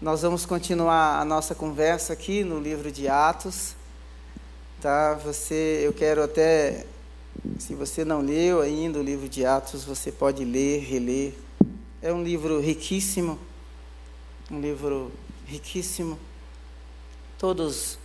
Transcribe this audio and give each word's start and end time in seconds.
Nós 0.00 0.22
vamos 0.22 0.46
continuar 0.46 1.20
a 1.20 1.24
nossa 1.24 1.56
conversa 1.56 2.12
aqui 2.12 2.44
no 2.44 2.60
livro 2.60 2.92
de 2.92 3.08
Atos. 3.08 3.74
Tá? 4.80 5.14
Você, 5.14 5.80
eu 5.82 5.92
quero 5.92 6.22
até 6.22 6.86
se 7.58 7.74
você 7.74 8.04
não 8.04 8.20
leu 8.20 8.60
ainda 8.60 9.00
o 9.00 9.02
livro 9.02 9.28
de 9.28 9.44
Atos, 9.44 9.82
você 9.82 10.12
pode 10.12 10.44
ler, 10.44 10.84
reler. 10.84 11.34
É 12.00 12.12
um 12.12 12.22
livro 12.22 12.60
riquíssimo, 12.60 13.40
um 14.48 14.60
livro 14.60 15.10
riquíssimo. 15.44 16.16
Todos 17.36 17.98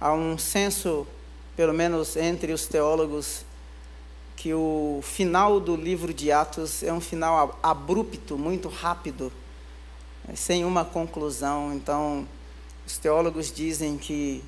há 0.00 0.12
um 0.12 0.38
senso, 0.38 1.04
pelo 1.56 1.74
menos 1.74 2.14
entre 2.14 2.52
os 2.52 2.68
teólogos, 2.68 3.44
que 4.36 4.54
o 4.54 5.00
final 5.02 5.58
do 5.58 5.74
livro 5.74 6.14
de 6.14 6.30
Atos 6.30 6.84
é 6.84 6.92
um 6.92 7.00
final 7.00 7.58
abrupto, 7.60 8.38
muito 8.38 8.68
rápido, 8.68 9.32
sem 10.34 10.64
uma 10.64 10.84
conclusão. 10.84 11.72
Então, 11.74 12.26
os 12.86 12.98
teólogos 12.98 13.52
dizem 13.52 13.96
que 13.96 14.42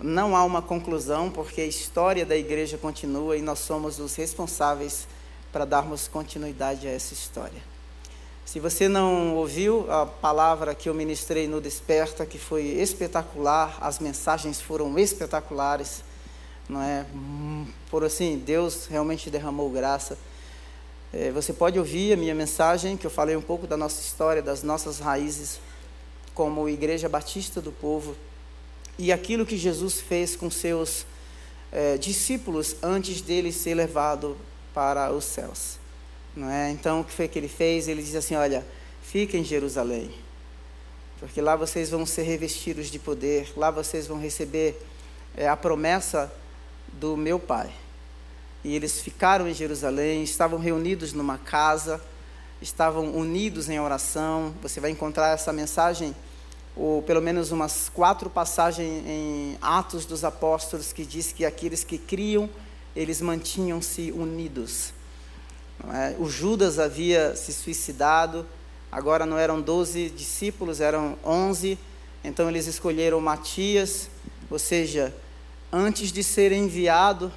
não 0.00 0.34
há 0.36 0.44
uma 0.44 0.62
conclusão, 0.62 1.30
porque 1.30 1.60
a 1.60 1.66
história 1.66 2.24
da 2.24 2.36
igreja 2.36 2.78
continua 2.78 3.36
e 3.36 3.42
nós 3.42 3.58
somos 3.58 3.98
os 3.98 4.14
responsáveis 4.14 5.06
para 5.52 5.64
darmos 5.64 6.08
continuidade 6.08 6.88
a 6.88 6.90
essa 6.90 7.12
história. 7.12 7.62
Se 8.44 8.58
você 8.58 8.88
não 8.88 9.36
ouviu 9.36 9.90
a 9.90 10.04
palavra 10.04 10.74
que 10.74 10.88
eu 10.88 10.94
ministrei 10.94 11.46
no 11.46 11.60
Desperta, 11.60 12.26
que 12.26 12.38
foi 12.38 12.64
espetacular, 12.64 13.78
as 13.80 13.98
mensagens 13.98 14.60
foram 14.60 14.98
espetaculares, 14.98 16.02
não 16.68 16.82
é? 16.82 17.06
Por 17.90 18.04
assim, 18.04 18.38
Deus 18.38 18.86
realmente 18.86 19.30
derramou 19.30 19.70
graça. 19.70 20.18
É, 21.12 21.30
você 21.30 21.52
pode 21.52 21.78
ouvir 21.78 22.14
a 22.14 22.16
minha 22.16 22.34
mensagem, 22.34 22.96
que 22.96 23.06
eu 23.06 23.10
falei 23.10 23.36
um 23.36 23.42
pouco 23.42 23.66
da 23.66 23.76
nossa 23.76 24.00
história, 24.00 24.40
das 24.40 24.62
nossas 24.62 24.98
raízes, 24.98 25.60
como 26.34 26.66
Igreja 26.70 27.06
Batista 27.06 27.60
do 27.60 27.70
Povo, 27.70 28.16
e 28.98 29.12
aquilo 29.12 29.44
que 29.44 29.58
Jesus 29.58 30.00
fez 30.00 30.34
com 30.34 30.50
seus 30.50 31.04
é, 31.70 31.98
discípulos 31.98 32.76
antes 32.82 33.20
dele 33.20 33.52
ser 33.52 33.74
levado 33.74 34.38
para 34.72 35.12
os 35.12 35.24
céus. 35.24 35.78
Não 36.34 36.48
é? 36.48 36.70
Então, 36.70 37.00
o 37.00 37.04
que 37.04 37.12
foi 37.12 37.28
que 37.28 37.38
ele 37.38 37.48
fez? 37.48 37.88
Ele 37.88 38.02
diz 38.02 38.14
assim: 38.14 38.34
Olha, 38.34 38.64
fiquem 39.02 39.42
em 39.42 39.44
Jerusalém, 39.44 40.10
porque 41.20 41.42
lá 41.42 41.56
vocês 41.56 41.90
vão 41.90 42.06
ser 42.06 42.22
revestidos 42.22 42.86
de 42.86 42.98
poder, 42.98 43.52
lá 43.54 43.70
vocês 43.70 44.06
vão 44.06 44.18
receber 44.18 44.80
é, 45.36 45.46
a 45.46 45.56
promessa 45.56 46.32
do 46.94 47.18
meu 47.18 47.38
Pai. 47.38 47.70
E 48.64 48.76
eles 48.76 49.00
ficaram 49.00 49.48
em 49.48 49.54
Jerusalém, 49.54 50.22
estavam 50.22 50.58
reunidos 50.58 51.12
numa 51.12 51.36
casa, 51.36 52.00
estavam 52.60 53.10
unidos 53.16 53.68
em 53.68 53.80
oração. 53.80 54.54
Você 54.62 54.80
vai 54.80 54.90
encontrar 54.90 55.34
essa 55.34 55.52
mensagem, 55.52 56.14
ou 56.76 57.02
pelo 57.02 57.20
menos 57.20 57.50
umas 57.50 57.88
quatro 57.88 58.30
passagens 58.30 59.04
em 59.06 59.58
Atos 59.60 60.06
dos 60.06 60.24
Apóstolos, 60.24 60.92
que 60.92 61.04
diz 61.04 61.32
que 61.32 61.44
aqueles 61.44 61.82
que 61.82 61.98
criam, 61.98 62.48
eles 62.94 63.20
mantinham-se 63.20 64.12
unidos. 64.12 64.92
É? 65.92 66.14
O 66.18 66.28
Judas 66.28 66.78
havia 66.78 67.34
se 67.34 67.52
suicidado, 67.52 68.46
agora 68.90 69.26
não 69.26 69.36
eram 69.36 69.60
doze 69.60 70.08
discípulos, 70.10 70.80
eram 70.80 71.18
onze. 71.24 71.76
Então 72.22 72.48
eles 72.48 72.68
escolheram 72.68 73.20
Matias, 73.20 74.08
ou 74.48 74.58
seja, 74.58 75.12
antes 75.72 76.12
de 76.12 76.22
ser 76.22 76.52
enviado, 76.52 77.32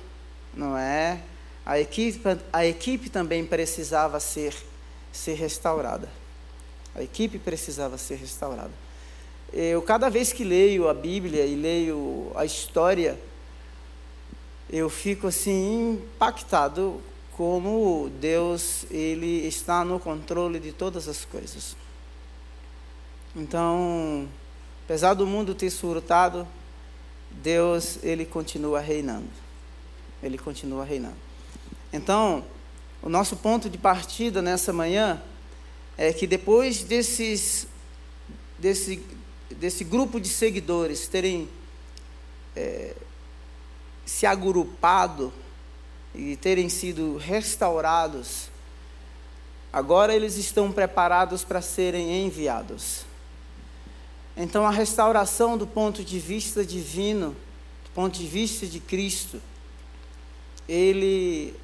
não 0.56 0.78
é? 0.78 1.22
A 1.66 1.80
equipe, 1.80 2.20
a 2.54 2.66
equipe 2.66 3.10
também 3.10 3.46
precisava 3.46 4.20
ser, 4.20 4.56
ser 5.12 5.34
restaurada. 5.34 6.10
A 6.94 7.02
equipe 7.02 7.38
precisava 7.38 7.98
ser 7.98 8.16
restaurada. 8.16 8.72
Eu, 9.52 9.82
cada 9.82 10.10
vez 10.10 10.32
que 10.32 10.44
leio 10.44 10.88
a 10.88 10.94
Bíblia 10.94 11.46
e 11.46 11.56
leio 11.56 12.32
a 12.36 12.46
história, 12.46 13.20
eu 14.70 14.90
fico 14.90 15.28
assim 15.28 15.94
impactado 15.94 17.02
como 17.36 18.10
Deus 18.20 18.86
ele 18.90 19.46
está 19.46 19.84
no 19.84 20.00
controle 20.00 20.60
de 20.60 20.72
todas 20.72 21.08
as 21.08 21.26
coisas. 21.26 21.76
Então, 23.36 24.28
apesar 24.86 25.14
do 25.14 25.28
mundo 25.28 25.54
ter 25.54 25.70
surtado, 25.70 26.48
Deus 27.30 28.02
ele 28.04 28.26
continua 28.26 28.80
reinando. 28.80 29.45
Ele 30.26 30.38
continua 30.38 30.84
reinando. 30.84 31.16
Então, 31.94 32.44
o 33.02 33.10
nosso 33.10 33.38
ponto 33.38 33.70
de 33.70 33.78
partida 33.78 34.42
nessa 34.42 34.74
manhã 34.74 35.22
é 35.98 36.12
que 36.12 36.26
depois 36.26 36.84
desses, 36.84 37.68
desse, 38.58 39.02
desse 39.52 39.84
grupo 39.84 40.20
de 40.20 40.28
seguidores 40.28 41.08
terem 41.08 41.48
é, 42.56 42.96
se 44.06 44.26
agrupado 44.26 45.34
e 46.14 46.36
terem 46.38 46.70
sido 46.70 47.18
restaurados, 47.18 48.50
agora 49.74 50.16
eles 50.16 50.38
estão 50.38 50.72
preparados 50.72 51.44
para 51.44 51.62
serem 51.62 52.26
enviados. 52.26 53.06
Então, 54.38 54.66
a 54.66 54.72
restauração 54.72 55.58
do 55.58 55.66
ponto 55.66 56.04
de 56.04 56.20
vista 56.20 56.66
divino, 56.66 57.32
do 57.84 57.90
ponto 57.94 58.18
de 58.18 58.28
vista 58.28 58.66
de 58.66 58.80
Cristo, 58.80 59.42
ele, 60.68 61.56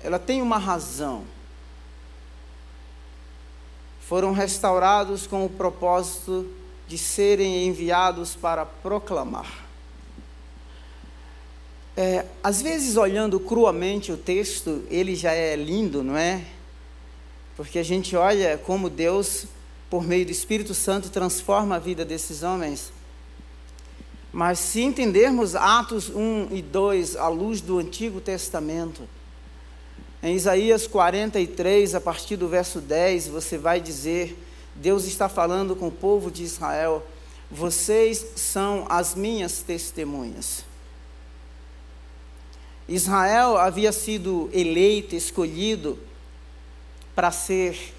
ela 0.00 0.18
tem 0.18 0.42
uma 0.42 0.58
razão. 0.58 1.24
Foram 4.00 4.32
restaurados 4.32 5.26
com 5.26 5.44
o 5.44 5.50
propósito 5.50 6.46
de 6.86 6.96
serem 6.96 7.66
enviados 7.66 8.34
para 8.34 8.64
proclamar. 8.64 9.66
É, 11.96 12.24
às 12.42 12.62
vezes, 12.62 12.96
olhando 12.96 13.40
cruamente 13.40 14.12
o 14.12 14.16
texto, 14.16 14.84
ele 14.88 15.14
já 15.14 15.32
é 15.32 15.56
lindo, 15.56 16.02
não 16.02 16.16
é? 16.16 16.44
Porque 17.56 17.78
a 17.78 17.82
gente 17.82 18.14
olha 18.14 18.56
como 18.56 18.88
Deus 18.88 19.46
por 19.90 20.06
meio 20.06 20.24
do 20.24 20.30
Espírito 20.30 20.74
Santo, 20.74 21.10
transforma 21.10 21.76
a 21.76 21.78
vida 21.78 22.04
desses 22.04 22.42
homens. 22.42 22.92
Mas 24.32 24.58
se 24.58 24.82
entendermos 24.82 25.54
Atos 25.54 26.10
1 26.10 26.48
e 26.52 26.60
2 26.62 27.16
à 27.16 27.28
luz 27.28 27.60
do 27.60 27.78
Antigo 27.78 28.20
Testamento, 28.20 29.02
em 30.22 30.34
Isaías 30.34 30.86
43, 30.86 31.94
a 31.94 32.00
partir 32.00 32.36
do 32.36 32.48
verso 32.48 32.80
10, 32.80 33.28
você 33.28 33.56
vai 33.56 33.80
dizer: 33.80 34.36
Deus 34.74 35.04
está 35.04 35.28
falando 35.28 35.74
com 35.74 35.88
o 35.88 35.92
povo 35.92 36.30
de 36.30 36.42
Israel, 36.42 37.06
vocês 37.50 38.24
são 38.36 38.84
as 38.88 39.14
minhas 39.14 39.62
testemunhas. 39.62 40.64
Israel 42.88 43.56
havia 43.56 43.92
sido 43.92 44.50
eleito, 44.52 45.14
escolhido 45.14 45.98
para 47.14 47.30
ser 47.30 47.94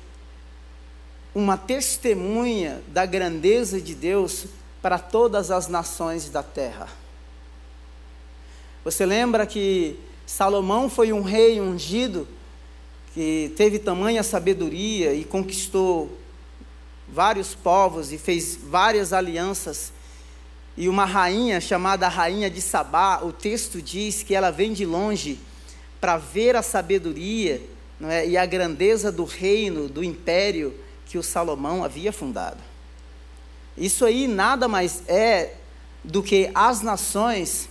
uma 1.34 1.58
testemunha 1.58 2.82
da 2.88 3.06
grandeza 3.06 3.80
de 3.80 3.94
Deus 3.94 4.46
para 4.82 4.98
todas 4.98 5.52
as 5.52 5.68
nações 5.68 6.30
da 6.30 6.44
terra. 6.44 6.88
Você 8.84 9.06
lembra 9.06 9.46
que 9.46 10.00
Salomão 10.26 10.90
foi 10.90 11.12
um 11.12 11.22
rei 11.22 11.60
ungido 11.60 12.28
que 13.14 13.52
teve 13.58 13.80
tamanha 13.80 14.24
sabedoria 14.24 15.14
e 15.14 15.26
conquistou 15.26 16.18
vários 17.08 17.56
povos 17.56 18.14
e 18.14 18.18
fez 18.18 18.56
várias 18.56 19.12
alianças. 19.12 19.92
E 20.78 20.88
uma 20.88 21.06
rainha 21.06 21.60
chamada 21.60 22.08
Rainha 22.08 22.50
de 22.50 22.62
Sabá, 22.62 23.22
o 23.24 23.34
texto 23.34 23.82
diz 23.82 24.24
que 24.24 24.34
ela 24.34 24.52
vem 24.52 24.72
de 24.72 24.86
longe 24.86 25.40
para 26.00 26.18
ver 26.18 26.56
a 26.56 26.62
sabedoria 26.62 27.62
é, 28.02 28.30
e 28.30 28.38
a 28.38 28.46
grandeza 28.46 29.12
do 29.12 29.26
reino, 29.26 29.90
do 29.90 30.04
império 30.04 30.74
que 31.06 31.18
o 31.18 31.24
Salomão 31.24 31.84
havia 31.84 32.14
fundado. 32.14 32.69
Isso 33.78 34.06
aí 34.06 34.28
nada 34.28 34.68
mais 34.68 35.04
é 35.08 35.56
do 36.04 36.22
que 36.22 36.50
as 36.54 36.82
nações 36.82 37.70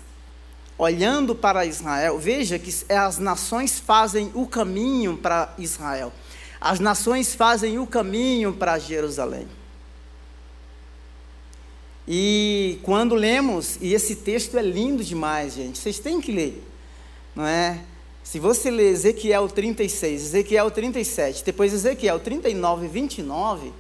olhando 0.79 1.35
para 1.35 1.67
Israel. 1.67 2.19
Veja 2.19 2.59
que 2.59 2.73
as 2.93 3.19
nações 3.19 3.79
fazem 3.79 4.31
o 4.35 4.47
caminho 4.47 5.17
para 5.17 5.53
Israel. 5.59 6.13
As 6.61 6.81
nações 6.81 7.35
fazem 7.35 7.79
o 7.79 7.87
caminho 7.87 8.53
para 8.53 8.79
Jerusalém. 8.79 9.49
E 12.07 12.79
quando 12.83 13.15
lemos, 13.15 13.77
e 13.83 13.93
esse 13.93 14.17
texto 14.17 14.57
é 14.57 14.63
lindo 14.63 15.05
demais, 15.05 15.55
gente, 15.55 15.79
vocês 15.79 15.99
têm 15.99 16.23
que 16.23 16.33
ler, 16.33 16.65
não 17.37 17.47
é? 17.47 17.81
Se 18.25 18.39
você 18.39 18.71
ler 18.71 18.93
Ezequiel 18.93 19.47
36, 19.47 20.23
Ezequiel 20.23 20.71
37, 20.71 21.45
depois 21.45 21.73
Ezequiel 21.75 22.19
39 22.19 22.87
e 22.87 22.89
29, 22.89 23.73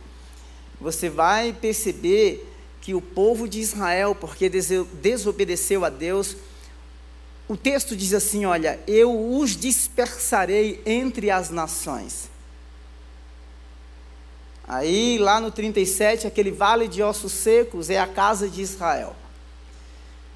você 0.80 1.08
vai 1.08 1.52
perceber 1.52 2.46
que 2.80 2.94
o 2.94 3.00
povo 3.00 3.48
de 3.48 3.60
Israel, 3.60 4.14
porque 4.14 4.48
desobedeceu 4.48 5.84
a 5.84 5.90
Deus, 5.90 6.36
o 7.48 7.56
texto 7.56 7.96
diz 7.96 8.12
assim: 8.12 8.44
Olha, 8.44 8.78
eu 8.86 9.36
os 9.36 9.56
dispersarei 9.56 10.82
entre 10.86 11.30
as 11.30 11.50
nações. 11.50 12.30
Aí, 14.66 15.16
lá 15.18 15.40
no 15.40 15.50
37, 15.50 16.26
aquele 16.26 16.50
vale 16.50 16.86
de 16.86 17.02
ossos 17.02 17.32
secos 17.32 17.88
é 17.88 17.98
a 17.98 18.06
casa 18.06 18.48
de 18.50 18.60
Israel. 18.60 19.16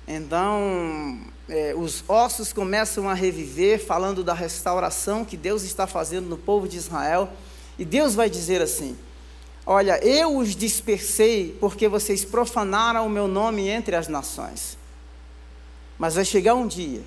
Então, 0.09 1.21
é, 1.47 1.75
os 1.77 2.03
ossos 2.09 2.51
começam 2.51 3.11
a 3.11 3.15
reviver, 3.15 3.85
falando 3.85 4.25
da 4.25 4.33
restauração 4.33 5.23
que 5.23 5.37
Deus 5.37 5.63
está 5.65 5.87
fazendo 5.87 6.29
no 6.29 6.39
povo 6.39 6.67
de 6.67 6.79
Israel. 6.79 7.29
E 7.79 7.85
Deus 7.85 8.15
vai 8.15 8.31
dizer 8.31 8.63
assim: 8.63 8.97
Olha, 9.65 10.05
eu 10.05 10.37
os 10.37 10.57
dispersei 10.57 11.57
porque 11.61 11.89
vocês 11.89 12.25
profanaram 12.25 13.07
o 13.07 13.11
meu 13.11 13.29
nome 13.29 13.69
entre 13.69 13.95
as 13.95 14.09
nações. 14.09 14.77
Mas 15.99 16.15
vai 16.15 16.25
chegar 16.25 16.55
um 16.55 16.67
dia 16.67 17.03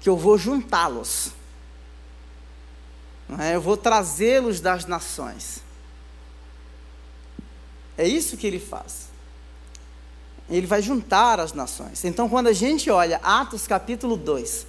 que 0.00 0.08
eu 0.08 0.16
vou 0.16 0.38
juntá-los. 0.38 1.32
É? 3.38 3.56
Eu 3.56 3.60
vou 3.60 3.76
trazê-los 3.76 4.60
das 4.60 4.84
nações. 4.84 5.60
É 7.96 8.06
isso 8.06 8.36
que 8.36 8.46
ele 8.46 8.60
faz. 8.60 9.08
Ele 10.50 10.66
vai 10.66 10.82
juntar 10.82 11.40
as 11.40 11.52
nações. 11.52 12.04
Então, 12.04 12.28
quando 12.28 12.48
a 12.48 12.52
gente 12.52 12.90
olha 12.90 13.18
Atos 13.22 13.66
capítulo 13.66 14.16
2, 14.16 14.66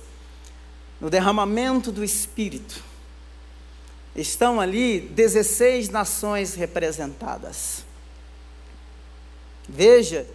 no 1.02 1.10
derramamento 1.10 1.92
do 1.92 2.04
Espírito, 2.04 2.84
estão 4.16 4.62
ali 4.62 5.00
16 5.00 5.90
nações 5.90 6.54
representadas. 6.56 7.84
Veja 9.68 10.28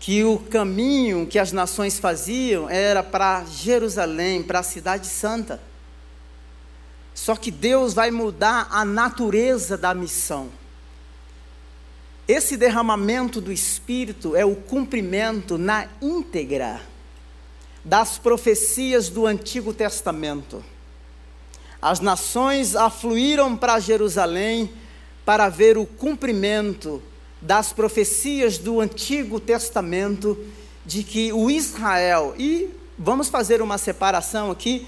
que 0.00 0.24
o 0.24 0.38
caminho 0.38 1.26
que 1.26 1.38
as 1.38 1.52
nações 1.52 1.98
faziam 1.98 2.68
era 2.68 3.02
para 3.02 3.44
Jerusalém, 3.44 4.42
para 4.42 4.60
a 4.60 4.64
Cidade 4.64 5.06
Santa. 5.06 5.60
Só 7.14 7.36
que 7.36 7.50
Deus 7.50 7.94
vai 7.94 8.10
mudar 8.10 8.66
a 8.70 8.84
natureza 8.84 9.76
da 9.76 9.94
missão. 9.94 10.50
Esse 12.26 12.56
derramamento 12.56 13.40
do 13.40 13.52
Espírito 13.52 14.34
é 14.34 14.44
o 14.44 14.56
cumprimento 14.56 15.58
na 15.58 15.86
íntegra 16.00 16.80
das 17.84 18.16
profecias 18.16 19.08
do 19.08 19.26
Antigo 19.26 19.74
Testamento. 19.74 20.64
As 21.82 21.98
nações 21.98 22.76
afluíram 22.76 23.56
para 23.56 23.80
Jerusalém 23.80 24.70
para 25.24 25.48
ver 25.48 25.76
o 25.76 25.84
cumprimento 25.84 27.02
das 27.40 27.72
profecias 27.72 28.56
do 28.56 28.80
Antigo 28.80 29.40
Testamento 29.40 30.38
de 30.86 31.02
que 31.02 31.32
o 31.32 31.50
Israel, 31.50 32.36
e 32.38 32.70
vamos 32.96 33.28
fazer 33.28 33.60
uma 33.60 33.78
separação 33.78 34.48
aqui, 34.48 34.86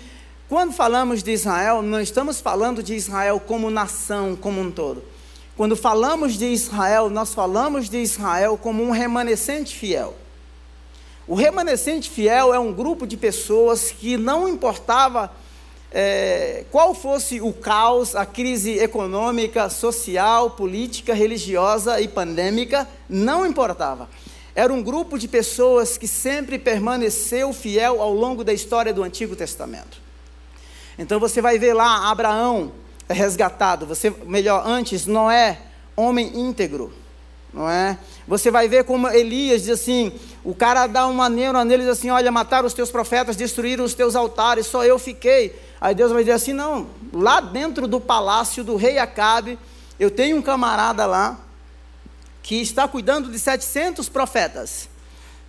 quando 0.49 0.73
falamos 0.73 1.21
de 1.21 1.33
Israel, 1.33 1.83
não 1.83 2.01
estamos 2.01 2.41
falando 2.41 2.81
de 2.81 2.95
Israel 2.95 3.41
como 3.41 3.71
nação, 3.71 4.37
como 4.37 4.61
um 4.61 4.71
todo. 4.71 5.03
Quando 5.57 5.75
falamos 5.75 6.35
de 6.35 6.47
Israel, 6.47 7.11
nós 7.11 7.35
falamos 7.35 7.89
de 7.89 7.99
Israel 7.99 8.57
como 8.57 8.85
um 8.85 8.93
remanescente 8.93 9.75
fiel. 9.75 10.15
O 11.27 11.35
remanescente 11.35 12.09
fiel 12.09 12.55
é 12.55 12.59
um 12.59 12.73
grupo 12.73 13.05
de 13.05 13.17
pessoas 13.17 13.91
que 13.91 14.17
não 14.17 14.49
importava 14.49 15.33
é, 15.97 16.65
qual 16.73 16.93
fosse 16.93 17.41
o 17.41 17.53
caos, 17.53 18.17
a 18.17 18.27
crise 18.27 18.73
econômica, 18.81 19.71
social, 19.71 20.51
política, 20.51 21.15
religiosa 21.15 22.01
e 22.01 22.09
pandêmica, 22.09 22.89
não 23.09 23.47
importava. 23.47 24.09
Era 24.57 24.73
um 24.73 24.83
grupo 24.83 25.17
de 25.17 25.29
pessoas 25.29 25.97
que 25.97 26.09
sempre 26.09 26.59
permaneceu 26.59 27.53
fiel 27.53 28.03
ao 28.03 28.13
longo 28.13 28.43
da 28.43 28.53
história 28.53 28.93
do 28.93 29.05
Antigo 29.05 29.37
Testamento. 29.37 30.03
Então 30.99 31.21
você 31.21 31.41
vai 31.41 31.61
ver 31.61 31.75
lá 31.75 32.11
Abraão 32.11 32.73
resgatado, 33.09 33.87
você 33.87 34.11
melhor 34.27 34.67
antes 34.67 35.07
Noé, 35.07 35.61
homem 35.95 36.41
íntegro, 36.41 36.93
não 37.53 37.71
é? 37.71 37.99
Você 38.27 38.51
vai 38.51 38.69
ver 38.69 38.85
como 38.85 39.09
Elias 39.09 39.63
diz 39.63 39.81
assim, 39.81 40.13
o 40.43 40.55
cara 40.55 40.87
dá 40.87 41.07
uma 41.07 41.29
neura 41.29 41.65
nele 41.65 41.83
diz 41.83 41.93
assim, 41.93 42.11
olha, 42.11 42.33
mataram 42.33 42.67
os 42.67 42.73
teus 42.73 42.91
profetas, 42.91 43.37
destruíram 43.37 43.85
os 43.85 43.93
teus 43.93 44.17
altares, 44.17 44.67
só 44.67 44.85
eu 44.85 44.99
fiquei. 44.99 45.55
Aí 45.81 45.95
Deus 45.95 46.11
vai 46.11 46.23
dizer 46.23 46.33
assim: 46.33 46.55
não, 46.55 46.87
lá 47.13 47.43
dentro 47.43 47.87
do 47.87 48.01
palácio 48.01 48.65
do 48.65 48.75
rei 48.75 48.99
Acabe, 48.99 49.59
eu 50.01 50.11
tenho 50.11 50.39
um 50.39 50.43
camarada 50.43 51.05
lá 51.05 51.39
que 52.43 52.57
está 52.57 52.89
cuidando 52.89 53.31
de 53.31 53.39
700 53.39 54.09
profetas 54.09 54.89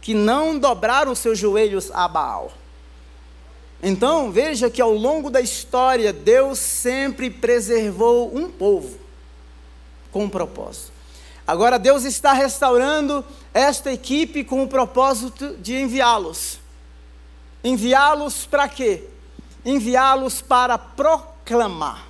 que 0.01 0.13
não 0.13 0.59
dobraram 0.59 1.15
seus 1.15 1.39
joelhos 1.39 1.89
a 1.93 2.07
Baal. 2.07 2.51
Então, 3.81 4.31
veja 4.31 4.69
que 4.69 4.81
ao 4.81 4.93
longo 4.93 5.29
da 5.29 5.39
história, 5.39 6.11
Deus 6.11 6.59
sempre 6.59 7.29
preservou 7.29 8.35
um 8.35 8.49
povo 8.49 8.97
com 10.11 10.25
um 10.25 10.29
propósito. 10.29 10.94
Agora, 11.47 11.77
Deus 11.77 12.03
está 12.03 12.33
restaurando 12.33 13.23
esta 13.53 13.91
equipe 13.91 14.43
com 14.43 14.63
o 14.63 14.67
propósito 14.67 15.55
de 15.57 15.79
enviá-los. 15.79 16.59
Enviá-los 17.63 18.45
para 18.45 18.67
quê? 18.67 19.09
enviá-los 19.65 20.41
para 20.41 20.77
proclamar. 20.77 22.05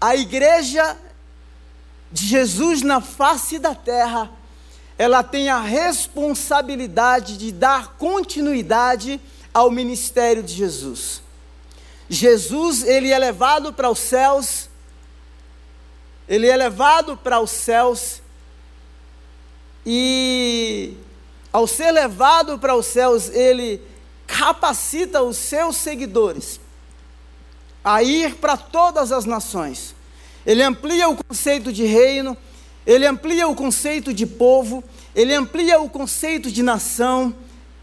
A 0.00 0.14
igreja 0.14 0.96
de 2.12 2.24
Jesus 2.26 2.82
na 2.82 3.00
face 3.00 3.58
da 3.58 3.74
terra, 3.74 4.30
ela 4.96 5.24
tem 5.24 5.48
a 5.48 5.60
responsabilidade 5.60 7.36
de 7.36 7.50
dar 7.50 7.96
continuidade 7.96 9.20
ao 9.52 9.70
ministério 9.70 10.42
de 10.42 10.54
Jesus. 10.54 11.22
Jesus, 12.08 12.84
ele 12.84 13.10
é 13.10 13.18
levado 13.18 13.72
para 13.72 13.90
os 13.90 13.98
céus, 13.98 14.68
ele 16.28 16.46
é 16.46 16.56
levado 16.56 17.16
para 17.16 17.40
os 17.40 17.50
céus, 17.50 18.22
e 19.86 20.94
ao 21.52 21.66
ser 21.66 21.90
levado 21.92 22.58
para 22.58 22.74
os 22.74 22.86
céus, 22.86 23.28
ele 23.28 23.80
capacita 24.26 25.22
os 25.22 25.36
seus 25.36 25.76
seguidores 25.76 26.58
a 27.84 28.02
ir 28.02 28.36
para 28.36 28.56
todas 28.56 29.12
as 29.12 29.26
nações. 29.26 29.94
Ele 30.46 30.62
amplia 30.62 31.08
o 31.08 31.16
conceito 31.16 31.70
de 31.72 31.84
reino, 31.84 32.36
ele 32.86 33.06
amplia 33.06 33.46
o 33.46 33.54
conceito 33.54 34.12
de 34.12 34.26
povo, 34.26 34.82
ele 35.14 35.34
amplia 35.34 35.80
o 35.80 35.88
conceito 35.88 36.50
de 36.50 36.62
nação. 36.62 37.34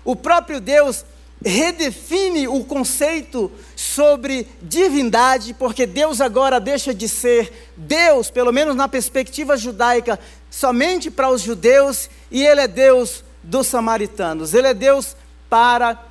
O 0.03 0.15
próprio 0.15 0.59
Deus 0.59 1.05
redefine 1.43 2.47
o 2.47 2.63
conceito 2.63 3.51
sobre 3.75 4.47
divindade, 4.61 5.53
porque 5.53 5.85
Deus 5.85 6.21
agora 6.21 6.59
deixa 6.59 6.93
de 6.93 7.07
ser 7.09 7.71
Deus, 7.75 8.29
pelo 8.29 8.51
menos 8.51 8.75
na 8.75 8.87
perspectiva 8.87 9.57
judaica, 9.57 10.19
somente 10.49 11.09
para 11.09 11.29
os 11.29 11.41
judeus, 11.41 12.09
e 12.29 12.45
Ele 12.45 12.61
é 12.61 12.67
Deus 12.67 13.23
dos 13.41 13.67
samaritanos, 13.67 14.53
Ele 14.53 14.67
é 14.67 14.73
Deus 14.73 15.15
para 15.49 16.07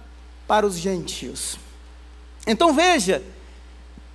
para 0.49 0.67
os 0.67 0.75
gentios. 0.75 1.57
Então 2.45 2.75
veja 2.75 3.23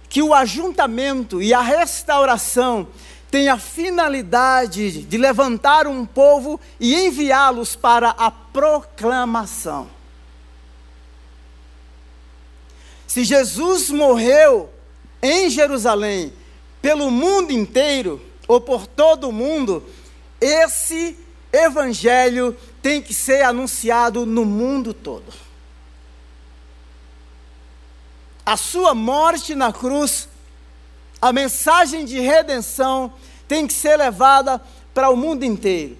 que 0.10 0.22
o 0.22 0.34
ajuntamento 0.34 1.42
e 1.42 1.54
a 1.54 1.62
restauração 1.62 2.90
tem 3.32 3.48
a 3.48 3.58
finalidade 3.58 5.04
de 5.04 5.18
levantar 5.18 5.88
um 5.88 6.06
povo 6.06 6.60
e 6.78 6.94
enviá-los 6.94 7.74
para 7.78 8.10
a 8.10 8.30
proclamação. 8.30 9.95
Se 13.16 13.24
Jesus 13.24 13.90
morreu 13.90 14.70
em 15.22 15.50
Jerusalém, 15.50 16.34
pelo 16.82 17.10
mundo 17.10 17.54
inteiro, 17.54 18.22
ou 18.46 18.60
por 18.60 18.86
todo 18.86 19.30
o 19.30 19.32
mundo, 19.32 19.82
esse 20.42 21.18
evangelho 21.52 22.56
tem 22.82 23.02
que 23.02 23.14
ser 23.14 23.44
anunciado 23.44 24.26
no 24.26 24.44
mundo 24.44 24.94
todo 24.94 25.46
a 28.46 28.56
sua 28.56 28.94
morte 28.94 29.56
na 29.56 29.74
cruz, 29.74 30.30
a 31.20 31.34
mensagem 31.34 32.06
de 32.06 32.20
redenção 32.20 33.12
tem 33.48 33.66
que 33.66 33.74
ser 33.74 33.98
levada 33.98 34.62
para 34.94 35.10
o 35.10 35.18
mundo 35.18 35.44
inteiro. 35.44 35.98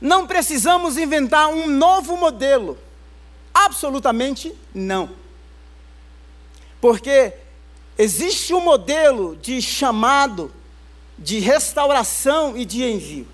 Não 0.00 0.26
precisamos 0.26 0.96
inventar 0.96 1.48
um 1.48 1.66
novo 1.66 2.16
modelo. 2.16 2.78
Absolutamente 3.52 4.54
não. 4.72 5.10
Porque 6.80 7.32
existe 7.96 8.54
um 8.54 8.60
modelo 8.60 9.36
de 9.36 9.60
chamado, 9.60 10.52
de 11.18 11.38
restauração 11.40 12.56
e 12.56 12.64
de 12.64 12.84
envio. 12.84 13.26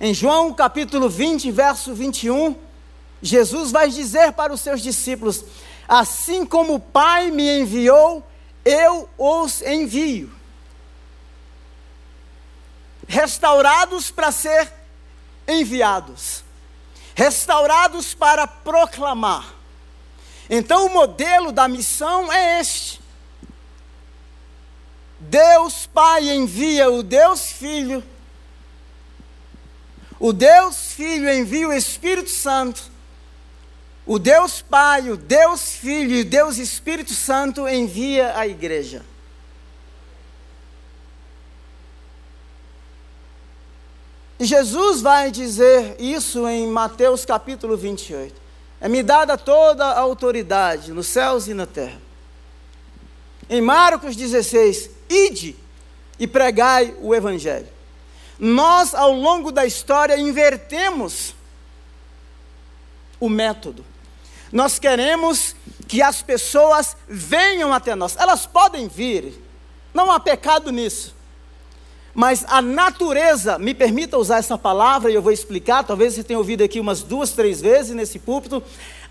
Em 0.00 0.14
João 0.14 0.52
capítulo 0.52 1.08
20, 1.08 1.50
verso 1.50 1.94
21, 1.94 2.56
Jesus 3.20 3.72
vai 3.72 3.88
dizer 3.88 4.32
para 4.32 4.52
os 4.52 4.60
seus 4.60 4.80
discípulos: 4.80 5.44
Assim 5.88 6.44
como 6.44 6.74
o 6.74 6.80
Pai 6.80 7.30
me 7.30 7.60
enviou, 7.60 8.24
eu 8.64 9.08
os 9.16 9.62
envio. 9.62 10.30
Restaurados 13.08 14.10
para 14.10 14.30
ser 14.30 14.70
enviados, 15.48 16.44
restaurados 17.14 18.12
para 18.12 18.46
proclamar. 18.46 19.57
Então, 20.48 20.86
o 20.86 20.90
modelo 20.90 21.52
da 21.52 21.68
missão 21.68 22.32
é 22.32 22.60
este: 22.60 23.00
Deus 25.20 25.86
Pai 25.86 26.30
envia 26.30 26.90
o 26.90 27.02
Deus 27.02 27.52
Filho, 27.52 28.02
o 30.18 30.32
Deus 30.32 30.92
Filho 30.92 31.28
envia 31.32 31.68
o 31.68 31.72
Espírito 31.72 32.30
Santo, 32.30 32.82
o 34.06 34.18
Deus 34.18 34.62
Pai, 34.62 35.10
o 35.10 35.16
Deus 35.16 35.74
Filho 35.74 36.16
e 36.16 36.20
o 36.22 36.24
Deus 36.24 36.56
Espírito 36.56 37.12
Santo 37.12 37.68
envia 37.68 38.36
a 38.36 38.46
igreja. 38.46 39.04
E 44.40 44.46
Jesus 44.46 45.02
vai 45.02 45.32
dizer 45.32 45.96
isso 45.98 46.48
em 46.48 46.68
Mateus 46.68 47.24
capítulo 47.24 47.76
28. 47.76 48.47
É-me 48.80 49.02
dada 49.02 49.36
toda 49.36 49.84
a 49.84 49.98
autoridade 49.98 50.92
nos 50.92 51.06
céus 51.06 51.48
e 51.48 51.54
na 51.54 51.66
terra. 51.66 52.00
Em 53.50 53.60
Marcos 53.60 54.14
16, 54.14 54.90
ide 55.08 55.56
e 56.18 56.26
pregai 56.26 56.94
o 57.00 57.14
evangelho. 57.14 57.68
Nós, 58.38 58.94
ao 58.94 59.12
longo 59.12 59.50
da 59.50 59.66
história, 59.66 60.16
invertemos 60.16 61.34
o 63.18 63.28
método. 63.28 63.84
Nós 64.52 64.78
queremos 64.78 65.56
que 65.88 66.00
as 66.00 66.22
pessoas 66.22 66.96
venham 67.08 67.72
até 67.72 67.94
nós. 67.94 68.16
Elas 68.16 68.46
podem 68.46 68.86
vir, 68.86 69.42
não 69.92 70.12
há 70.12 70.20
pecado 70.20 70.70
nisso. 70.70 71.17
Mas 72.18 72.44
a 72.48 72.60
natureza, 72.60 73.60
me 73.60 73.72
permita 73.72 74.18
usar 74.18 74.38
essa 74.38 74.58
palavra 74.58 75.08
e 75.08 75.14
eu 75.14 75.22
vou 75.22 75.30
explicar, 75.30 75.84
talvez 75.84 76.14
você 76.14 76.24
tenha 76.24 76.36
ouvido 76.36 76.64
aqui 76.64 76.80
umas 76.80 77.00
duas, 77.00 77.30
três 77.30 77.60
vezes 77.60 77.94
nesse 77.94 78.18
púlpito. 78.18 78.60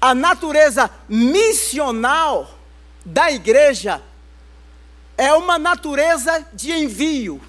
A 0.01 0.13
natureza 0.13 0.89
missional 1.07 2.51
da 3.05 3.31
igreja 3.31 4.01
é 5.17 5.31
uma 5.31 5.57
natureza 5.57 6.45
de 6.53 6.73
envio, 6.73 7.39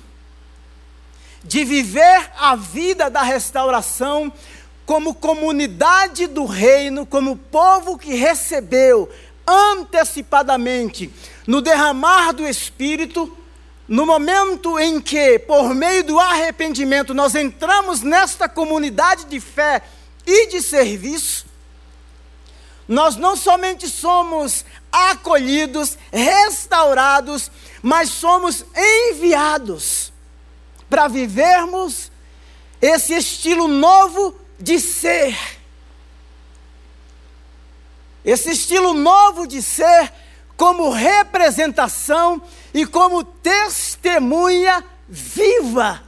de 1.42 1.64
viver 1.64 2.30
a 2.38 2.54
vida 2.54 3.10
da 3.10 3.22
restauração 3.22 4.32
como 4.86 5.12
comunidade 5.12 6.28
do 6.28 6.44
reino, 6.44 7.04
como 7.04 7.36
povo 7.36 7.98
que 7.98 8.14
recebeu 8.14 9.10
antecipadamente 9.44 11.12
no 11.48 11.60
derramar 11.60 12.30
do 12.30 12.46
Espírito 12.46 13.36
no 13.88 14.04
momento 14.04 14.78
em 14.78 15.00
que, 15.00 15.38
por 15.38 15.74
meio 15.74 16.04
do 16.04 16.20
arrependimento, 16.20 17.14
nós 17.14 17.34
entramos 17.34 18.02
nesta 18.02 18.46
comunidade 18.46 19.24
de 19.24 19.40
fé 19.40 19.82
e 20.26 20.48
de 20.48 20.60
serviço, 20.60 21.46
nós 22.86 23.16
não 23.16 23.34
somente 23.34 23.88
somos 23.88 24.64
acolhidos, 24.92 25.96
restaurados, 26.12 27.50
mas 27.82 28.10
somos 28.10 28.64
enviados 28.76 30.12
para 30.88 31.08
vivermos 31.08 32.10
esse 32.80 33.14
estilo 33.14 33.68
novo 33.68 34.38
de 34.58 34.78
ser. 34.78 35.36
Esse 38.24 38.50
estilo 38.50 38.92
novo 38.92 39.46
de 39.46 39.62
ser 39.62 40.12
como 40.56 40.90
representação 40.90 42.42
e 42.78 42.86
como 42.86 43.24
testemunha 43.24 44.84
viva 45.08 46.00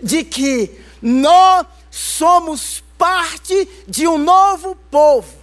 de 0.00 0.22
que 0.22 0.80
nós 1.02 1.66
somos 1.90 2.84
parte 2.96 3.68
de 3.88 4.06
um 4.06 4.16
novo 4.16 4.76
povo. 4.92 5.36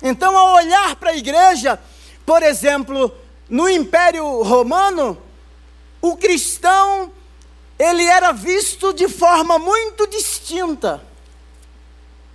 Então, 0.00 0.36
ao 0.36 0.54
olhar 0.54 0.94
para 0.94 1.10
a 1.10 1.16
igreja, 1.16 1.80
por 2.24 2.44
exemplo, 2.44 3.12
no 3.48 3.68
Império 3.68 4.40
Romano, 4.42 5.20
o 6.00 6.16
cristão 6.16 7.10
ele 7.76 8.04
era 8.04 8.30
visto 8.30 8.92
de 8.92 9.08
forma 9.08 9.58
muito 9.58 10.06
distinta 10.06 11.04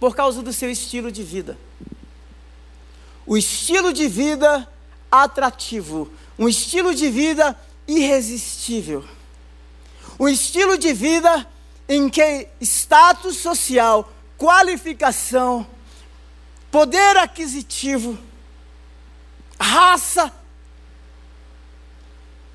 por 0.02 0.14
causa 0.14 0.42
do 0.42 0.52
seu 0.52 0.70
estilo 0.70 1.14
de 1.14 1.24
vida 1.24 1.58
o 3.28 3.36
estilo 3.36 3.92
de 3.92 4.08
vida 4.08 4.66
atrativo, 5.12 6.10
um 6.38 6.48
estilo 6.48 6.94
de 6.94 7.10
vida 7.10 7.58
irresistível. 7.88 9.04
Um 10.20 10.28
estilo 10.28 10.78
de 10.78 10.94
vida 10.94 11.48
em 11.88 12.10
que 12.10 12.48
status 12.62 13.38
social, 13.38 14.12
qualificação, 14.38 15.66
poder 16.70 17.18
aquisitivo, 17.18 18.18
raça, 19.60 20.32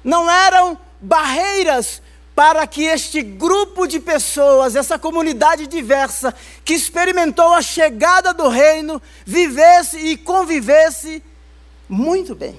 não 0.05 0.31
eram 0.31 0.79
barreiras 1.01 2.03
para 2.35 2.67
que 2.67 2.83
este 2.83 3.23
grupo 3.23 3.87
de 3.87 4.01
pessoas, 4.01 4.75
essa 4.75 4.99
comunidade 4.99 5.67
diversa, 5.67 6.35
que 6.65 6.75
experimentou 6.75 7.53
a 7.55 7.63
chegada 7.63 8.33
do 8.33 8.49
reino, 8.49 9.01
vivesse 9.25 9.99
e 9.99 10.17
convivesse 10.17 11.23
muito 11.89 12.35
bem. 12.35 12.59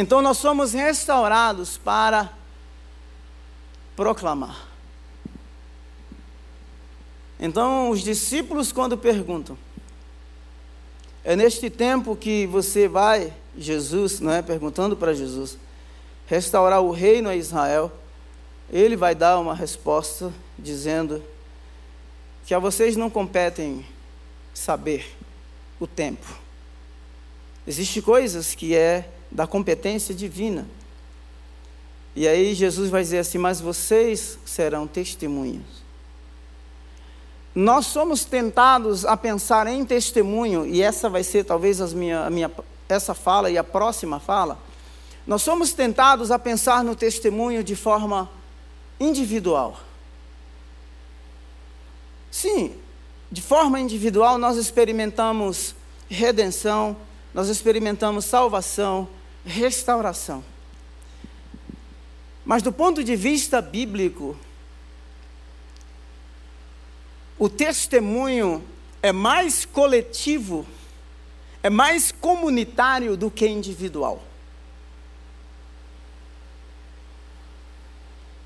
Então 0.00 0.22
nós 0.22 0.38
somos 0.38 0.72
restaurados 0.74 1.76
para 1.76 2.32
proclamar. 3.96 4.68
Então 7.40 7.90
os 7.90 8.00
discípulos, 8.00 8.70
quando 8.70 8.96
perguntam, 8.96 9.58
é 11.24 11.34
neste 11.34 11.68
tempo 11.68 12.14
que 12.14 12.46
você 12.46 12.86
vai, 12.86 13.32
Jesus, 13.56 14.20
não 14.20 14.30
é? 14.30 14.40
Perguntando 14.40 14.96
para 14.96 15.12
Jesus 15.12 15.58
restaurar 16.28 16.80
o 16.80 16.92
reino 16.92 17.28
a 17.28 17.34
Israel, 17.34 17.90
ele 18.70 18.94
vai 18.94 19.16
dar 19.16 19.40
uma 19.40 19.54
resposta 19.54 20.32
dizendo 20.56 21.20
que 22.46 22.54
a 22.54 22.60
vocês 22.60 22.96
não 22.96 23.10
competem 23.10 23.84
saber 24.54 25.12
o 25.80 25.88
tempo. 25.88 26.38
Existem 27.66 28.00
coisas 28.00 28.54
que 28.54 28.76
é 28.76 29.10
da 29.30 29.46
competência 29.46 30.14
divina. 30.14 30.66
E 32.14 32.26
aí 32.26 32.54
Jesus 32.54 32.90
vai 32.90 33.02
dizer 33.02 33.18
assim: 33.18 33.38
Mas 33.38 33.60
vocês 33.60 34.38
serão 34.44 34.86
testemunhas. 34.86 35.86
Nós 37.54 37.86
somos 37.86 38.24
tentados 38.24 39.04
a 39.04 39.16
pensar 39.16 39.66
em 39.66 39.84
testemunho, 39.84 40.66
e 40.66 40.82
essa 40.82 41.08
vai 41.08 41.24
ser 41.24 41.44
talvez 41.44 41.92
minha, 41.92 42.24
a 42.24 42.30
minha, 42.30 42.50
essa 42.88 43.14
fala 43.14 43.50
e 43.50 43.58
a 43.58 43.64
próxima 43.64 44.20
fala 44.20 44.58
nós 45.28 45.42
somos 45.42 45.74
tentados 45.74 46.30
a 46.30 46.38
pensar 46.38 46.82
no 46.82 46.96
testemunho 46.96 47.62
de 47.62 47.76
forma 47.76 48.30
individual. 48.98 49.78
Sim, 52.30 52.74
de 53.30 53.42
forma 53.42 53.78
individual 53.78 54.38
nós 54.38 54.56
experimentamos 54.56 55.74
redenção, 56.08 56.96
nós 57.34 57.50
experimentamos 57.50 58.24
salvação, 58.24 59.06
restauração. 59.48 60.44
Mas 62.44 62.62
do 62.62 62.72
ponto 62.72 63.02
de 63.02 63.16
vista 63.16 63.60
bíblico, 63.60 64.36
o 67.38 67.48
testemunho 67.48 68.64
é 69.02 69.12
mais 69.12 69.64
coletivo, 69.64 70.66
é 71.62 71.70
mais 71.70 72.12
comunitário 72.12 73.16
do 73.16 73.30
que 73.30 73.46
individual. 73.46 74.22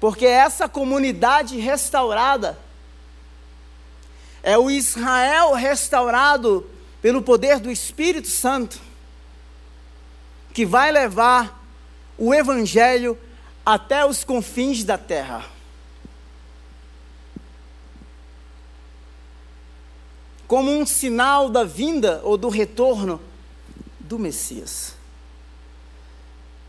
Porque 0.01 0.27
essa 0.27 0.69
comunidade 0.69 1.59
restaurada 1.59 2.59
é 4.43 4.59
o 4.59 4.69
Israel 4.69 5.55
restaurado 5.55 6.69
pelo 7.01 7.23
poder 7.23 7.61
do 7.61 7.71
Espírito 7.71 8.29
Santo, 8.29 8.81
que 10.53 10.67
vai 10.67 10.93
levar 10.93 11.63
o 12.19 12.35
Evangelho 12.35 13.19
até 13.65 14.05
os 14.05 14.25
confins 14.25 14.85
da 14.85 14.99
terra. 14.99 15.47
Como 20.47 20.71
um 20.71 20.85
sinal 20.85 21.49
da 21.49 21.65
vinda 21.65 22.21
ou 22.25 22.37
do 22.37 22.49
retorno 22.49 23.21
do 23.99 24.19
Messias. 24.19 24.95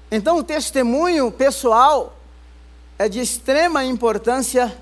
Então, 0.10 0.38
o 0.38 0.44
testemunho 0.44 1.30
pessoal 1.32 2.18
é 2.98 3.10
de 3.10 3.20
extrema 3.20 3.84
importância, 3.84 4.78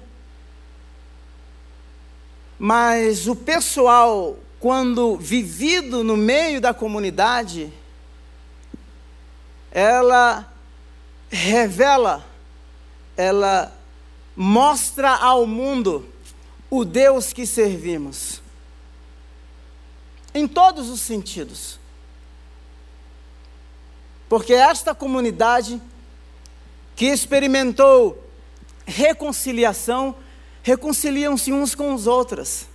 mas 2.60 3.28
o 3.28 3.36
pessoal, 3.36 4.38
quando 4.60 5.16
vivido 5.16 6.04
no 6.04 6.16
meio 6.16 6.62
da 6.62 6.74
comunidade, 6.74 7.74
ela 9.72 10.52
revela, 11.30 12.26
ela 13.16 13.74
mostra 14.36 15.16
ao 15.16 15.48
mundo 15.48 16.08
o 16.70 16.84
Deus 16.84 17.32
que 17.32 17.46
servimos. 17.46 18.42
Em 20.34 20.48
todos 20.48 20.90
os 20.90 21.02
sentidos. 21.02 21.80
Porque 24.30 24.54
esta 24.54 24.96
comunidade 24.96 25.82
que 26.96 27.06
experimentou 27.06 28.30
reconciliação, 28.86 30.16
reconciliam-se 30.64 31.52
uns 31.52 31.76
com 31.76 31.94
os 31.94 32.08
outros. 32.08 32.66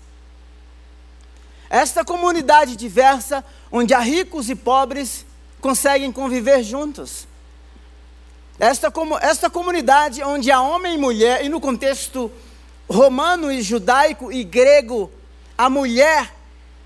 Esta 1.68 2.04
comunidade 2.04 2.76
diversa, 2.76 3.44
onde 3.70 3.92
há 3.92 4.00
ricos 4.00 4.48
e 4.48 4.54
pobres, 4.54 5.24
conseguem 5.60 6.12
conviver 6.12 6.62
juntos. 6.62 7.26
Esta, 8.58 8.92
esta 9.20 9.50
comunidade 9.50 10.22
onde 10.22 10.50
há 10.50 10.60
homem 10.60 10.94
e 10.94 10.98
mulher, 10.98 11.44
e 11.44 11.48
no 11.48 11.60
contexto 11.60 12.30
romano 12.88 13.50
e 13.50 13.60
judaico 13.60 14.32
e 14.32 14.42
grego, 14.44 15.10
a 15.58 15.68
mulher 15.68 16.34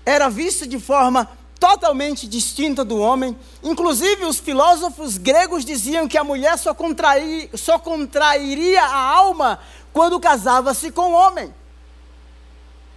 era 0.05 0.29
vista 0.29 0.67
de 0.67 0.79
forma 0.79 1.29
totalmente 1.59 2.27
distinta 2.27 2.83
do 2.83 2.97
homem. 2.97 3.37
Inclusive, 3.61 4.25
os 4.25 4.39
filósofos 4.39 5.17
gregos 5.17 5.63
diziam 5.63 6.07
que 6.07 6.17
a 6.17 6.23
mulher 6.23 6.57
só, 6.57 6.73
contrair, 6.73 7.49
só 7.53 7.77
contrairia 7.77 8.81
a 8.81 8.97
alma 8.97 9.59
quando 9.93 10.19
casava-se 10.19 10.91
com 10.91 11.11
o 11.11 11.13
homem. 11.13 11.53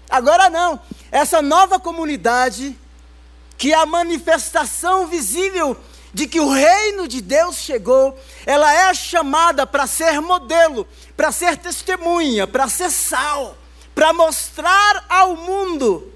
Agora 0.08 0.48
não, 0.48 0.80
essa 1.12 1.42
nova 1.42 1.78
comunidade, 1.78 2.78
que 3.56 3.72
a 3.72 3.86
manifestação 3.86 5.06
visível 5.06 5.76
de 6.12 6.28
que 6.28 6.38
o 6.38 6.48
reino 6.48 7.08
de 7.08 7.20
Deus 7.20 7.56
chegou, 7.56 8.16
ela 8.46 8.72
é 8.72 8.94
chamada 8.94 9.66
para 9.66 9.86
ser 9.86 10.20
modelo, 10.20 10.86
para 11.16 11.32
ser 11.32 11.56
testemunha, 11.56 12.46
para 12.46 12.68
ser 12.68 12.90
sal, 12.90 13.58
para 13.94 14.12
mostrar 14.12 15.04
ao 15.08 15.36
mundo 15.36 16.12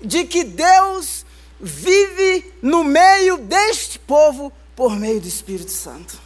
de 0.00 0.24
que 0.24 0.42
Deus 0.42 1.24
vive 1.60 2.52
no 2.60 2.82
meio 2.82 3.38
deste 3.38 3.98
povo 3.98 4.52
por 4.74 4.96
meio 4.96 5.20
do 5.20 5.28
Espírito 5.28 5.70
Santo. 5.70 6.18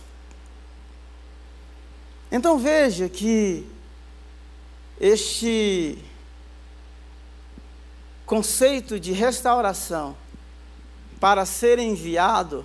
Então 2.30 2.58
veja 2.58 3.10
que 3.10 3.66
este 4.98 5.98
conceito 8.24 8.98
de 8.98 9.12
restauração 9.12 10.16
para 11.22 11.46
ser 11.46 11.78
enviado 11.78 12.64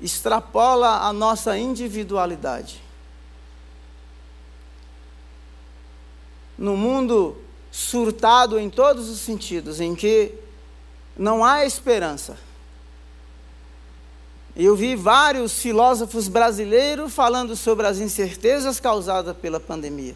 extrapola 0.00 1.00
a 1.00 1.12
nossa 1.12 1.58
individualidade. 1.58 2.80
No 6.56 6.76
mundo 6.76 7.36
surtado 7.72 8.60
em 8.60 8.70
todos 8.70 9.08
os 9.08 9.18
sentidos, 9.18 9.80
em 9.80 9.96
que 9.96 10.32
não 11.16 11.44
há 11.44 11.64
esperança. 11.64 12.38
Eu 14.54 14.76
vi 14.76 14.94
vários 14.94 15.58
filósofos 15.58 16.28
brasileiros 16.28 17.12
falando 17.12 17.56
sobre 17.56 17.88
as 17.88 17.98
incertezas 17.98 18.78
causadas 18.78 19.36
pela 19.36 19.58
pandemia. 19.58 20.14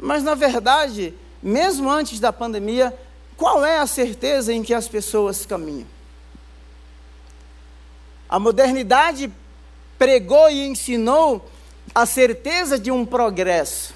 Mas, 0.00 0.22
na 0.22 0.34
verdade, 0.34 1.12
mesmo 1.42 1.90
antes 1.90 2.18
da 2.18 2.32
pandemia, 2.32 2.98
qual 3.36 3.64
é 3.64 3.78
a 3.78 3.86
certeza 3.86 4.52
em 4.52 4.62
que 4.62 4.72
as 4.72 4.88
pessoas 4.88 5.44
caminham? 5.44 5.86
A 8.28 8.38
modernidade 8.38 9.30
pregou 9.98 10.50
e 10.50 10.66
ensinou 10.66 11.48
a 11.94 12.06
certeza 12.06 12.78
de 12.78 12.90
um 12.90 13.04
progresso. 13.04 13.94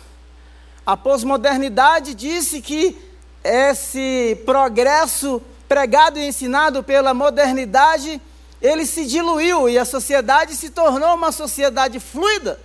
A 0.85 0.97
pós-modernidade 0.97 2.15
disse 2.15 2.61
que 2.61 2.97
esse 3.43 4.41
progresso 4.45 5.43
pregado 5.69 6.19
e 6.19 6.27
ensinado 6.27 6.83
pela 6.83 7.15
modernidade, 7.15 8.21
ele 8.61 8.85
se 8.85 9.07
diluiu 9.07 9.69
e 9.69 9.79
a 9.79 9.85
sociedade 9.85 10.55
se 10.57 10.71
tornou 10.71 11.15
uma 11.15 11.33
sociedade 11.33 11.99
fluida. 11.99 12.61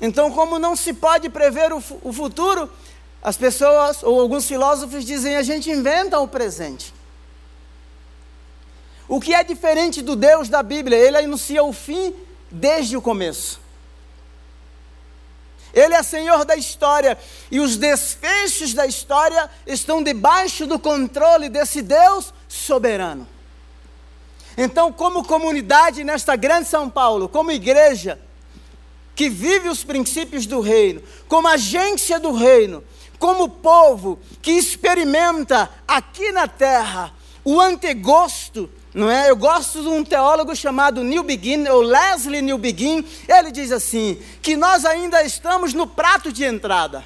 Então, 0.00 0.30
como 0.30 0.58
não 0.58 0.76
se 0.76 0.92
pode 0.92 1.28
prever 1.28 1.72
o, 1.72 1.82
o 2.02 2.12
futuro, 2.12 2.70
as 3.22 3.36
pessoas, 3.36 4.02
ou 4.02 4.20
alguns 4.20 4.46
filósofos 4.46 5.04
dizem, 5.04 5.36
a 5.36 5.42
gente 5.42 5.70
inventa 5.70 6.18
o 6.18 6.28
presente. 6.28 6.94
O 9.08 9.20
que 9.20 9.34
é 9.34 9.42
diferente 9.42 10.02
do 10.02 10.14
Deus 10.14 10.48
da 10.48 10.62
Bíblia? 10.62 10.98
Ele 10.98 11.16
anuncia 11.16 11.62
o 11.64 11.72
fim 11.72 12.14
desde 12.50 12.96
o 12.96 13.02
começo. 13.02 13.60
Ele 15.72 15.94
é 15.94 16.02
Senhor 16.02 16.44
da 16.44 16.56
história 16.56 17.18
e 17.50 17.60
os 17.60 17.76
desfechos 17.76 18.74
da 18.74 18.86
história 18.86 19.50
estão 19.66 20.02
debaixo 20.02 20.66
do 20.66 20.78
controle 20.78 21.48
desse 21.48 21.82
Deus 21.82 22.32
soberano. 22.48 23.26
Então, 24.56 24.92
como 24.92 25.24
comunidade 25.24 26.02
nesta 26.02 26.34
grande 26.34 26.68
São 26.68 26.90
Paulo, 26.90 27.28
como 27.28 27.52
igreja 27.52 28.18
que 29.14 29.28
vive 29.28 29.68
os 29.68 29.84
princípios 29.84 30.46
do 30.46 30.60
reino, 30.60 31.02
como 31.28 31.48
agência 31.48 32.18
do 32.18 32.32
reino, 32.32 32.82
como 33.18 33.48
povo 33.48 34.18
que 34.40 34.52
experimenta 34.52 35.70
aqui 35.86 36.32
na 36.32 36.46
terra 36.46 37.12
o 37.44 37.60
antegosto 37.60 38.70
não 38.94 39.10
é? 39.10 39.30
Eu 39.30 39.36
gosto 39.36 39.82
de 39.82 39.88
um 39.88 40.02
teólogo 40.02 40.56
chamado 40.56 41.04
Neil 41.04 41.22
Begin, 41.22 41.68
ou 41.68 41.82
Leslie 41.82 42.42
Neil 42.42 42.58
Begin. 42.58 43.04
Ele 43.28 43.52
diz 43.52 43.70
assim: 43.70 44.20
que 44.42 44.56
nós 44.56 44.84
ainda 44.84 45.22
estamos 45.22 45.72
no 45.72 45.86
prato 45.86 46.32
de 46.32 46.44
entrada. 46.44 47.04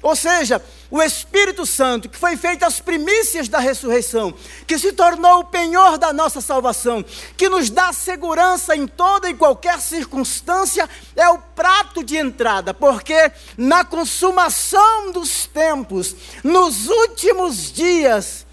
Ou 0.00 0.14
seja, 0.14 0.62
o 0.90 1.02
Espírito 1.02 1.66
Santo, 1.66 2.08
que 2.08 2.16
foi 2.16 2.36
feito 2.36 2.64
as 2.64 2.80
primícias 2.80 3.48
da 3.48 3.58
ressurreição, 3.58 4.32
que 4.66 4.78
se 4.78 4.92
tornou 4.92 5.40
o 5.40 5.44
penhor 5.44 5.98
da 5.98 6.12
nossa 6.12 6.40
salvação, 6.40 7.04
que 7.36 7.48
nos 7.48 7.68
dá 7.68 7.92
segurança 7.92 8.74
em 8.74 8.86
toda 8.86 9.28
e 9.28 9.34
qualquer 9.34 9.80
circunstância, 9.80 10.88
é 11.14 11.28
o 11.28 11.38
prato 11.38 12.02
de 12.02 12.16
entrada, 12.16 12.72
porque 12.72 13.30
na 13.56 13.84
consumação 13.84 15.12
dos 15.12 15.46
tempos, 15.46 16.16
nos 16.42 16.88
últimos 16.88 17.70
dias, 17.70 18.46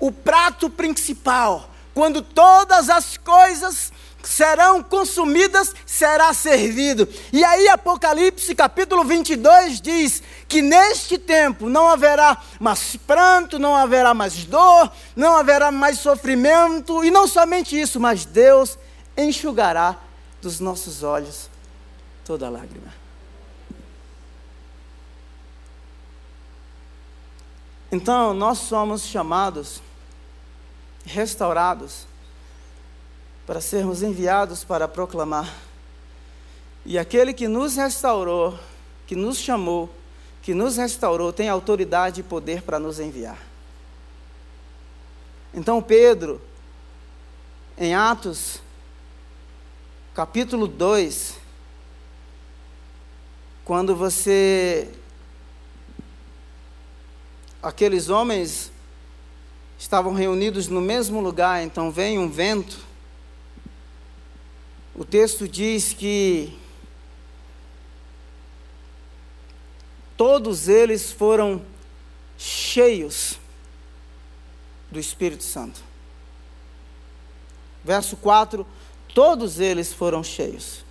o 0.00 0.10
prato 0.10 0.68
principal, 0.68 1.70
quando 1.94 2.22
todas 2.22 2.88
as 2.88 3.16
coisas 3.16 3.92
serão 4.22 4.82
consumidas, 4.82 5.74
será 5.86 6.32
servido. 6.32 7.08
E 7.32 7.42
aí, 7.44 7.68
Apocalipse 7.68 8.54
capítulo 8.54 9.04
22 9.04 9.80
diz 9.80 10.22
que 10.48 10.62
neste 10.62 11.18
tempo 11.18 11.68
não 11.68 11.88
haverá 11.88 12.36
mais 12.58 12.96
pranto, 12.96 13.58
não 13.58 13.76
haverá 13.76 14.12
mais 14.14 14.44
dor, 14.44 14.90
não 15.16 15.36
haverá 15.36 15.70
mais 15.70 15.98
sofrimento, 15.98 17.04
e 17.04 17.10
não 17.10 17.26
somente 17.26 17.80
isso, 17.80 18.00
mas 18.00 18.24
Deus 18.24 18.78
enxugará 19.16 19.96
dos 20.40 20.60
nossos 20.60 21.02
olhos 21.02 21.50
toda 22.24 22.48
lágrima. 22.48 23.00
Então, 27.92 28.32
nós 28.32 28.58
somos 28.58 29.02
chamados 29.02 29.82
restaurados, 31.04 32.06
para 33.50 33.60
sermos 33.60 34.00
enviados 34.00 34.62
para 34.62 34.86
proclamar. 34.86 35.52
E 36.86 36.96
aquele 36.96 37.34
que 37.34 37.48
nos 37.48 37.74
restaurou, 37.74 38.56
que 39.08 39.16
nos 39.16 39.38
chamou, 39.38 39.90
que 40.40 40.54
nos 40.54 40.76
restaurou, 40.76 41.32
tem 41.32 41.48
autoridade 41.48 42.20
e 42.20 42.22
poder 42.22 42.62
para 42.62 42.78
nos 42.78 43.00
enviar. 43.00 43.36
Então, 45.52 45.82
Pedro, 45.82 46.40
em 47.76 47.92
Atos, 47.92 48.62
capítulo 50.14 50.68
2, 50.68 51.34
quando 53.64 53.96
você. 53.96 54.88
Aqueles 57.60 58.10
homens 58.10 58.70
estavam 59.76 60.14
reunidos 60.14 60.68
no 60.68 60.80
mesmo 60.80 61.20
lugar, 61.20 61.64
então 61.64 61.90
vem 61.90 62.16
um 62.16 62.30
vento. 62.30 62.89
O 65.00 65.04
texto 65.06 65.48
diz 65.48 65.94
que 65.94 66.52
todos 70.14 70.68
eles 70.68 71.10
foram 71.10 71.64
cheios 72.36 73.38
do 74.90 75.00
Espírito 75.00 75.42
Santo. 75.42 75.82
Verso 77.82 78.14
4: 78.14 78.66
todos 79.14 79.58
eles 79.58 79.90
foram 79.90 80.22
cheios. 80.22 80.84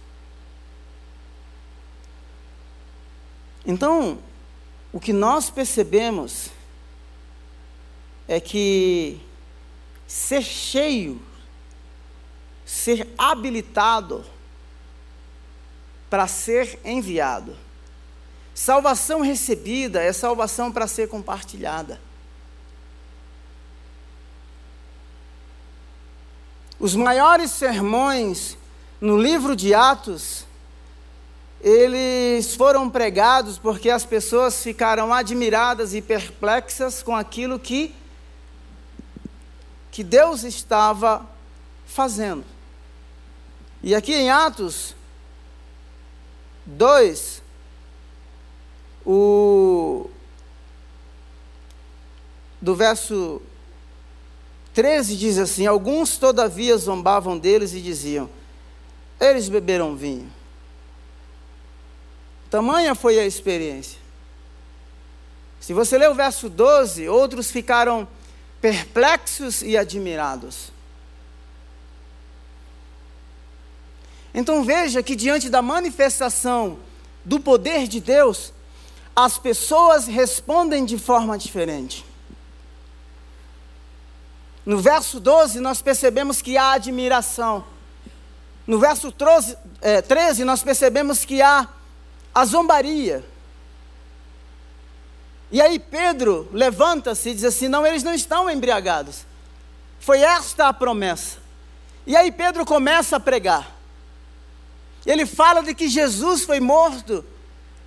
Então, 3.64 4.18
o 4.92 5.00
que 5.00 5.14
nós 5.14 5.52
percebemos 5.52 6.50
é 8.28 8.40
que 8.40 9.22
ser 10.08 10.42
cheio, 10.42 11.22
ser 12.70 13.08
habilitado 13.18 14.24
para 16.08 16.28
ser 16.28 16.80
enviado. 16.86 17.58
Salvação 18.54 19.22
recebida 19.22 20.04
é 20.04 20.14
salvação 20.14 20.72
para 20.72 20.86
ser 20.86 21.10
compartilhada. 21.10 22.00
Os 26.80 26.96
maiores 26.96 27.50
sermões 27.50 28.56
no 29.02 29.18
livro 29.18 29.56
de 29.56 29.74
Atos, 29.74 30.46
eles 31.60 32.54
foram 32.54 32.88
pregados 32.88 33.58
porque 33.58 33.90
as 33.90 34.06
pessoas 34.06 34.62
ficaram 34.62 35.12
admiradas 35.12 35.96
e 35.96 36.04
perplexas 36.04 37.02
com 37.02 37.16
aquilo 37.16 37.58
que 37.58 37.96
que 39.92 40.04
Deus 40.04 40.44
estava 40.44 41.28
fazendo. 41.88 42.59
E 43.82 43.96
aqui 43.96 44.14
em 44.14 44.30
Atos 44.30 44.94
2, 46.66 47.42
o, 49.06 50.10
do 52.62 52.76
verso 52.76 53.42
13 54.74 55.16
diz 55.16 55.38
assim: 55.38 55.66
Alguns, 55.66 56.18
todavia, 56.18 56.78
zombavam 56.78 57.38
deles 57.38 57.74
e 57.74 57.82
diziam: 57.82 58.30
Eles 59.20 59.48
beberam 59.48 59.96
vinho. 59.96 60.32
Tamanha 62.50 62.94
foi 62.96 63.20
a 63.20 63.26
experiência. 63.26 64.00
Se 65.60 65.74
você 65.74 65.98
ler 65.98 66.10
o 66.10 66.16
verso 66.16 66.50
12, 66.50 67.08
outros 67.08 67.52
ficaram 67.52 68.08
perplexos 68.60 69.62
e 69.62 69.78
admirados. 69.78 70.72
Então 74.34 74.64
veja 74.64 75.02
que 75.02 75.16
diante 75.16 75.50
da 75.50 75.62
manifestação 75.62 76.80
do 77.26 77.40
poder 77.40 77.88
de 77.88 78.00
Deus, 78.00 78.54
as 79.16 79.38
pessoas 79.38 80.08
respondem 80.08 80.86
de 80.86 80.98
forma 80.98 81.38
diferente. 81.38 82.06
No 84.66 84.80
verso 84.80 85.20
12, 85.20 85.60
nós 85.60 85.82
percebemos 85.82 86.42
que 86.42 86.58
há 86.58 86.74
admiração. 86.74 87.66
No 88.68 88.78
verso 88.80 89.12
13, 89.12 89.58
é, 89.82 90.02
13 90.02 90.44
nós 90.44 90.62
percebemos 90.62 91.26
que 91.26 91.42
há 91.42 91.68
a 92.34 92.46
zombaria. 92.46 93.26
E 95.52 95.60
aí 95.60 95.80
Pedro 95.80 96.48
levanta-se 96.54 97.30
e 97.30 97.34
diz 97.34 97.44
assim: 97.44 97.68
Não, 97.68 97.86
eles 97.86 98.04
não 98.04 98.14
estão 98.14 98.50
embriagados. 98.50 99.26
Foi 100.00 100.22
esta 100.22 100.68
a 100.68 100.74
promessa. 100.74 101.38
E 102.06 102.16
aí 102.16 102.32
Pedro 102.32 102.66
começa 102.66 103.16
a 103.16 103.20
pregar. 103.20 103.79
Ele 105.06 105.26
fala 105.26 105.62
de 105.62 105.74
que 105.74 105.88
Jesus 105.88 106.44
foi 106.44 106.60
morto 106.60 107.26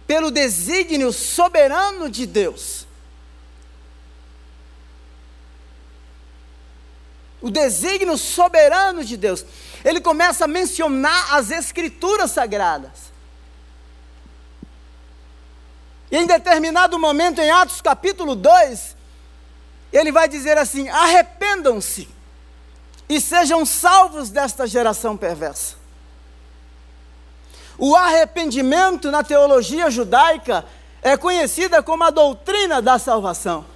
pelo 0.06 0.30
desígnio 0.30 1.12
soberano 1.12 2.10
de 2.10 2.26
Deus. 2.26 2.86
o 7.42 7.50
desígnio 7.50 8.16
soberano 8.16 9.04
de 9.04 9.16
Deus. 9.16 9.44
Ele 9.84 10.00
começa 10.00 10.44
a 10.44 10.48
mencionar 10.48 11.34
as 11.34 11.50
escrituras 11.50 12.30
sagradas. 12.30 13.12
E 16.10 16.16
em 16.16 16.26
determinado 16.26 16.98
momento, 16.98 17.40
em 17.40 17.50
Atos 17.50 17.80
capítulo 17.80 18.36
2, 18.36 18.96
ele 19.92 20.12
vai 20.12 20.28
dizer 20.28 20.56
assim: 20.56 20.88
arrependam-se 20.88 22.08
e 23.08 23.20
sejam 23.20 23.66
salvos 23.66 24.30
desta 24.30 24.66
geração 24.66 25.16
perversa. 25.16 25.81
O 27.84 27.96
arrependimento 27.96 29.10
na 29.10 29.24
teologia 29.24 29.90
judaica 29.90 30.64
é 31.02 31.16
conhecida 31.16 31.82
como 31.82 32.04
a 32.04 32.10
doutrina 32.10 32.80
da 32.80 32.96
salvação. 32.96 33.66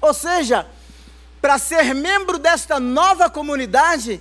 Ou 0.00 0.12
seja, 0.12 0.66
para 1.40 1.56
ser 1.56 1.94
membro 1.94 2.36
desta 2.36 2.80
nova 2.80 3.30
comunidade, 3.30 4.20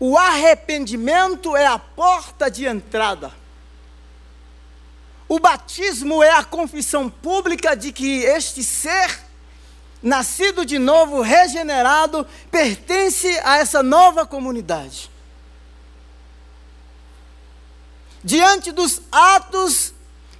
o 0.00 0.18
arrependimento 0.18 1.56
é 1.56 1.64
a 1.64 1.78
porta 1.78 2.50
de 2.50 2.66
entrada. 2.66 3.30
O 5.28 5.38
batismo 5.38 6.20
é 6.20 6.32
a 6.32 6.42
confissão 6.42 7.08
pública 7.08 7.76
de 7.76 7.92
que 7.92 8.24
este 8.24 8.64
ser, 8.64 9.23
nascido 10.04 10.66
de 10.66 10.78
novo, 10.78 11.22
regenerado, 11.22 12.26
pertence 12.50 13.26
a 13.42 13.56
essa 13.56 13.82
nova 13.82 14.26
comunidade. 14.26 15.10
Diante 18.22 18.70
dos 18.70 19.00
atos 19.10 19.94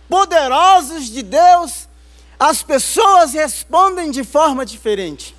poderosos 0.09 1.07
de 1.07 1.23
Deus, 1.23 1.89
as 2.39 2.63
pessoas 2.63 3.33
respondem 3.33 4.11
de 4.11 4.23
forma 4.23 4.67
diferente. 4.67 5.35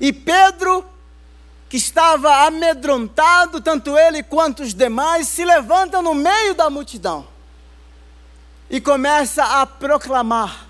E 0.00 0.12
Pedro, 0.12 0.84
que 1.68 1.76
estava 1.76 2.46
amedrontado, 2.46 3.60
tanto 3.60 3.98
ele 3.98 4.22
quanto 4.22 4.62
os 4.62 4.72
demais, 4.72 5.28
se 5.28 5.44
levanta 5.44 6.00
no 6.00 6.14
meio 6.14 6.54
da 6.54 6.70
multidão 6.70 7.28
e 8.70 8.80
começa 8.80 9.44
a 9.44 9.66
proclamar. 9.66 10.67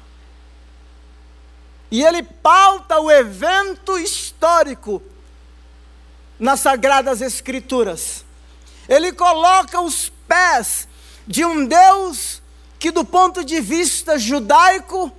E 1.90 2.04
ele 2.04 2.22
pauta 2.22 3.00
o 3.00 3.10
evento 3.10 3.98
histórico 3.98 5.02
nas 6.38 6.60
Sagradas 6.60 7.20
Escrituras. 7.20 8.24
Ele 8.88 9.12
coloca 9.12 9.80
os 9.80 10.12
pés 10.26 10.86
de 11.26 11.44
um 11.44 11.64
Deus 11.66 12.42
que, 12.78 12.90
do 12.90 13.04
ponto 13.04 13.44
de 13.44 13.60
vista 13.60 14.18
judaico, 14.18 15.12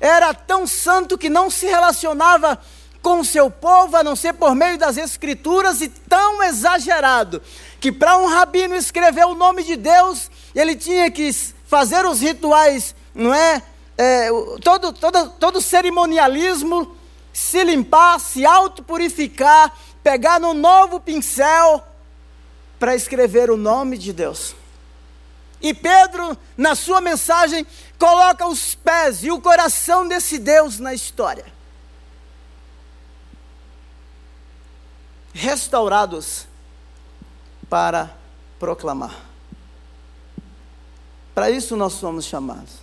era 0.00 0.32
tão 0.34 0.66
santo 0.66 1.18
que 1.18 1.28
não 1.28 1.50
se 1.50 1.66
relacionava 1.66 2.58
com 3.00 3.20
o 3.20 3.24
seu 3.24 3.50
povo, 3.50 3.96
a 3.96 4.02
não 4.02 4.14
ser 4.14 4.32
por 4.32 4.54
meio 4.54 4.78
das 4.78 4.96
escrituras, 4.96 5.80
e 5.80 5.88
tão 5.88 6.42
exagerado, 6.42 7.42
que 7.80 7.90
para 7.90 8.16
um 8.16 8.26
rabino 8.26 8.76
escrever 8.76 9.26
o 9.26 9.34
nome 9.34 9.64
de 9.64 9.76
Deus, 9.76 10.30
ele 10.54 10.76
tinha 10.76 11.10
que 11.10 11.32
fazer 11.66 12.06
os 12.06 12.20
rituais, 12.20 12.94
não 13.12 13.34
é? 13.34 13.62
É 14.02 14.28
todo, 14.60 14.92
todo, 14.92 15.30
todo 15.30 15.60
cerimonialismo, 15.60 16.96
se 17.32 17.62
limpar, 17.62 18.18
se 18.18 18.44
autopurificar, 18.44 19.72
pegar 20.02 20.40
no 20.40 20.52
novo 20.52 20.98
pincel 20.98 21.84
para 22.80 22.96
escrever 22.96 23.48
o 23.48 23.56
nome 23.56 23.96
de 23.96 24.12
Deus. 24.12 24.56
E 25.60 25.72
Pedro, 25.72 26.36
na 26.56 26.74
sua 26.74 27.00
mensagem, 27.00 27.64
coloca 27.96 28.44
os 28.48 28.74
pés 28.74 29.22
e 29.22 29.30
o 29.30 29.40
coração 29.40 30.08
desse 30.08 30.36
Deus 30.36 30.80
na 30.80 30.92
história. 30.92 31.46
Restaurados 35.32 36.48
para 37.70 38.10
proclamar. 38.58 39.14
Para 41.32 41.50
isso 41.50 41.76
nós 41.76 41.92
somos 41.92 42.24
chamados. 42.24 42.81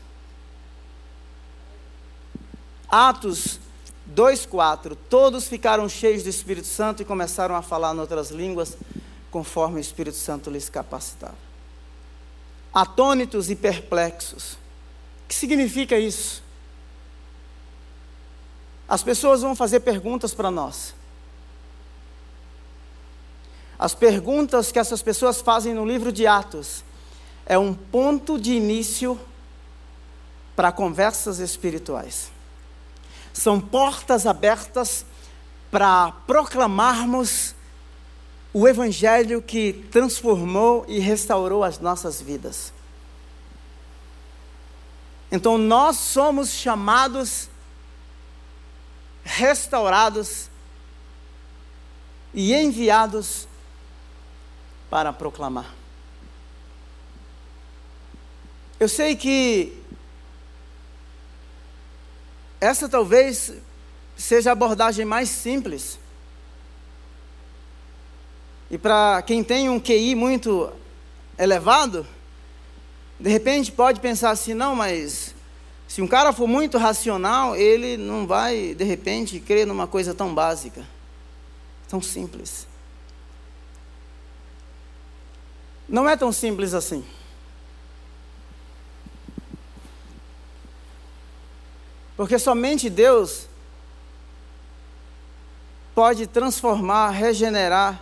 Atos 2.90 3.60
2:4 4.06 4.98
Todos 5.10 5.48
ficaram 5.48 5.88
cheios 5.88 6.24
do 6.24 6.30
Espírito 6.30 6.68
Santo 6.68 7.02
e 7.02 7.06
começaram 7.06 7.56
a 7.56 7.62
falar 7.62 7.96
em 7.96 8.00
outras 8.00 8.32
línguas, 8.32 8.78
conforme 9.30 9.78
o 9.78 9.82
Espírito 9.82 10.18
Santo 10.18 10.50
lhes 10.50 10.70
capacitava 10.70 11.50
atônitos 12.74 13.50
e 13.50 13.56
perplexos. 13.56 14.54
O 14.54 15.28
que 15.28 15.36
significa 15.36 15.98
isso? 15.98 16.44
As 18.88 19.04
pessoas 19.04 19.42
vão 19.42 19.56
fazer 19.56 19.82
perguntas 19.82 20.34
para 20.34 20.50
nós. 20.50 20.96
As 23.78 23.94
perguntas 23.94 24.72
que 24.72 24.80
essas 24.80 25.02
pessoas 25.02 25.40
fazem 25.40 25.74
no 25.74 25.86
livro 25.86 26.12
de 26.12 26.28
Atos 26.28 26.84
é 27.46 27.58
um 27.58 27.74
ponto 27.74 28.40
de 28.40 28.54
início 28.54 29.20
para 30.56 30.72
conversas 30.72 31.40
espirituais. 31.40 32.32
São 33.40 33.58
portas 33.58 34.28
abertas 34.28 35.06
para 35.72 36.12
proclamarmos 36.28 37.56
o 38.52 38.68
Evangelho 38.68 39.42
que 39.42 39.72
transformou 39.90 40.84
e 40.90 41.00
restaurou 41.00 41.64
as 41.64 41.80
nossas 41.80 42.22
vidas. 42.22 42.74
Então 45.32 45.58
nós 45.58 45.96
somos 45.96 46.50
chamados, 46.50 47.50
restaurados 49.24 50.50
e 52.34 52.54
enviados 52.54 53.48
para 54.90 55.14
proclamar. 55.14 55.74
Eu 58.78 58.90
sei 58.90 59.16
que 59.16 59.82
essa 62.60 62.90
talvez 62.90 63.54
seja 64.18 64.50
a 64.50 64.54
abordagem 64.54 65.06
mais 65.06 65.30
simples 65.30 66.00
e 68.72 68.78
para 68.78 69.22
quem 69.24 69.44
tem 69.44 69.68
um 69.68 69.80
QI 69.80 70.14
muito 70.14 70.72
elevado, 71.38 72.06
de 73.20 73.30
repente 73.30 73.72
pode 73.72 74.00
pensar 74.00 74.30
assim: 74.30 74.54
não, 74.54 74.76
mas 74.76 75.34
Se 75.88 76.04
um 76.04 76.08
cara 76.08 76.32
for 76.32 76.48
muito 76.48 76.78
racional, 76.78 77.56
ele 77.56 77.98
não 77.98 78.28
vai, 78.28 78.76
de 78.76 78.84
repente, 78.84 79.40
crer 79.40 79.66
numa 79.66 79.88
coisa 79.88 80.14
tão 80.14 80.36
básica, 80.36 80.88
tão 81.88 82.00
simples. 82.00 82.68
Não 85.88 86.08
é 86.08 86.16
tão 86.16 86.32
simples 86.32 86.76
assim. 86.76 87.04
Porque 92.20 92.38
somente 92.38 92.90
Deus 92.90 93.48
pode 95.96 96.28
transformar, 96.28 97.12
regenerar 97.12 97.98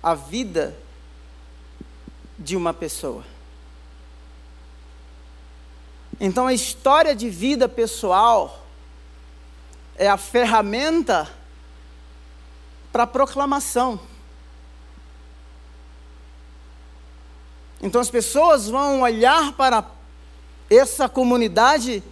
a 0.00 0.14
vida 0.14 0.78
de 2.38 2.54
uma 2.54 2.72
pessoa. 2.72 3.24
Então 6.20 6.46
a 6.46 6.54
história 6.54 7.16
de 7.16 7.28
vida 7.28 7.68
pessoal 7.68 8.64
é 9.96 10.08
a 10.08 10.16
ferramenta 10.16 11.28
para 12.92 13.08
proclamação. 13.08 13.98
Então 17.82 18.00
as 18.00 18.08
pessoas 18.08 18.68
vão 18.68 19.00
olhar 19.00 19.52
para 19.54 19.97
essa 20.70 21.08
comunidade 21.08 22.02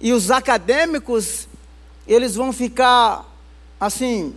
e 0.00 0.12
os 0.12 0.30
acadêmicos, 0.30 1.46
eles 2.06 2.34
vão 2.34 2.52
ficar 2.52 3.24
assim 3.78 4.36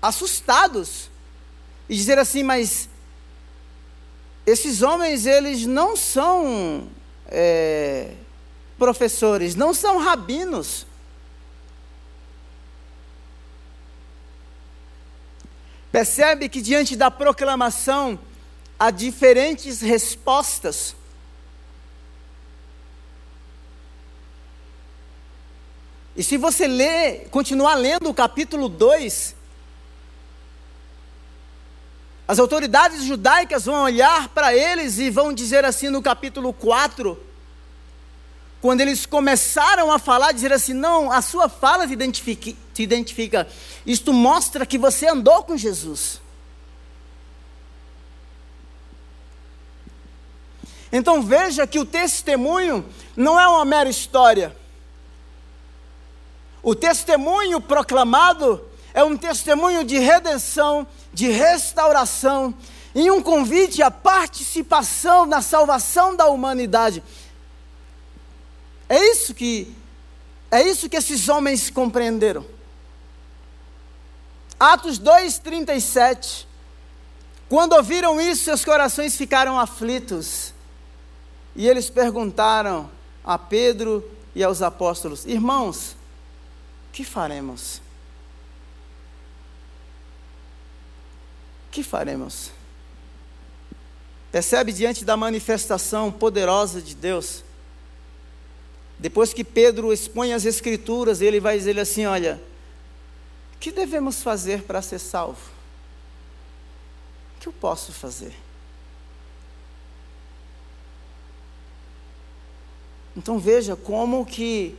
assustados 0.00 1.10
e 1.88 1.96
dizer 1.96 2.18
assim, 2.18 2.42
mas 2.42 2.88
esses 4.46 4.82
homens 4.82 5.26
eles 5.26 5.66
não 5.66 5.96
são 5.96 6.88
é, 7.26 8.14
professores, 8.78 9.54
não 9.54 9.74
são 9.74 9.98
rabinos. 9.98 10.86
Percebe 15.90 16.48
que 16.48 16.60
diante 16.60 16.94
da 16.94 17.10
proclamação 17.10 18.18
há 18.78 18.90
diferentes 18.90 19.80
respostas. 19.80 20.94
E 26.14 26.22
se 26.22 26.36
você 26.36 26.66
ler, 26.66 27.28
continuar 27.30 27.74
lendo 27.74 28.08
o 28.08 28.14
capítulo 28.14 28.68
2, 28.68 29.34
as 32.26 32.38
autoridades 32.38 33.04
judaicas 33.04 33.64
vão 33.64 33.84
olhar 33.84 34.28
para 34.28 34.54
eles 34.54 34.98
e 34.98 35.10
vão 35.10 35.32
dizer 35.32 35.64
assim 35.64 35.88
no 35.88 36.02
capítulo 36.02 36.52
4, 36.52 37.18
quando 38.60 38.80
eles 38.80 39.06
começaram 39.06 39.92
a 39.92 39.98
falar, 39.98 40.32
dizer 40.32 40.52
assim: 40.52 40.74
não, 40.74 41.10
a 41.10 41.22
sua 41.22 41.48
fala 41.48 41.86
te 41.86 42.56
te 42.74 42.82
identifica. 42.82 43.48
Isto 43.86 44.12
mostra 44.12 44.66
que 44.66 44.76
você 44.76 45.06
andou 45.06 45.42
com 45.44 45.56
Jesus. 45.56 46.20
Então 50.92 51.22
veja 51.22 51.66
que 51.66 51.78
o 51.78 51.84
testemunho 51.84 52.84
não 53.16 53.38
é 53.38 53.46
uma 53.46 53.64
mera 53.64 53.88
história. 53.88 54.56
O 56.62 56.74
testemunho 56.74 57.60
proclamado 57.60 58.64
é 58.94 59.04
um 59.04 59.16
testemunho 59.16 59.84
de 59.84 59.98
redenção, 59.98 60.86
de 61.12 61.28
restauração 61.28 62.54
e 62.94 63.10
um 63.10 63.22
convite 63.22 63.82
à 63.82 63.90
participação 63.90 65.26
na 65.26 65.40
salvação 65.42 66.16
da 66.16 66.26
humanidade. 66.26 67.02
É 68.88 68.98
isso 69.10 69.34
que 69.34 69.74
é 70.50 70.62
isso 70.62 70.88
que 70.88 70.96
esses 70.96 71.28
homens 71.28 71.68
compreenderam. 71.68 72.44
Atos 74.58 74.98
2:37. 74.98 76.46
Quando 77.48 77.74
ouviram 77.74 78.20
isso, 78.20 78.44
seus 78.44 78.64
corações 78.64 79.16
ficaram 79.16 79.58
aflitos. 79.58 80.52
E 81.58 81.68
eles 81.68 81.90
perguntaram 81.90 82.88
a 83.24 83.36
Pedro 83.36 84.08
e 84.32 84.44
aos 84.44 84.62
apóstolos: 84.62 85.26
Irmãos, 85.26 85.96
que 86.92 87.02
faremos? 87.02 87.82
Que 91.72 91.82
faremos? 91.82 92.52
Percebe 94.30 94.72
diante 94.72 95.04
da 95.04 95.16
manifestação 95.16 96.12
poderosa 96.12 96.80
de 96.80 96.94
Deus? 96.94 97.42
Depois 98.96 99.34
que 99.34 99.42
Pedro 99.42 99.92
expõe 99.92 100.32
as 100.32 100.44
Escrituras, 100.44 101.20
ele 101.20 101.40
vai 101.40 101.58
dizer 101.58 101.76
assim: 101.76 102.06
Olha, 102.06 102.40
o 103.56 103.58
que 103.58 103.72
devemos 103.72 104.22
fazer 104.22 104.62
para 104.62 104.80
ser 104.80 105.00
salvo? 105.00 105.50
O 107.36 107.40
que 107.40 107.48
eu 107.48 107.52
posso 107.52 107.92
fazer? 107.92 108.47
Então 113.18 113.36
veja 113.36 113.74
como 113.74 114.24
que 114.24 114.76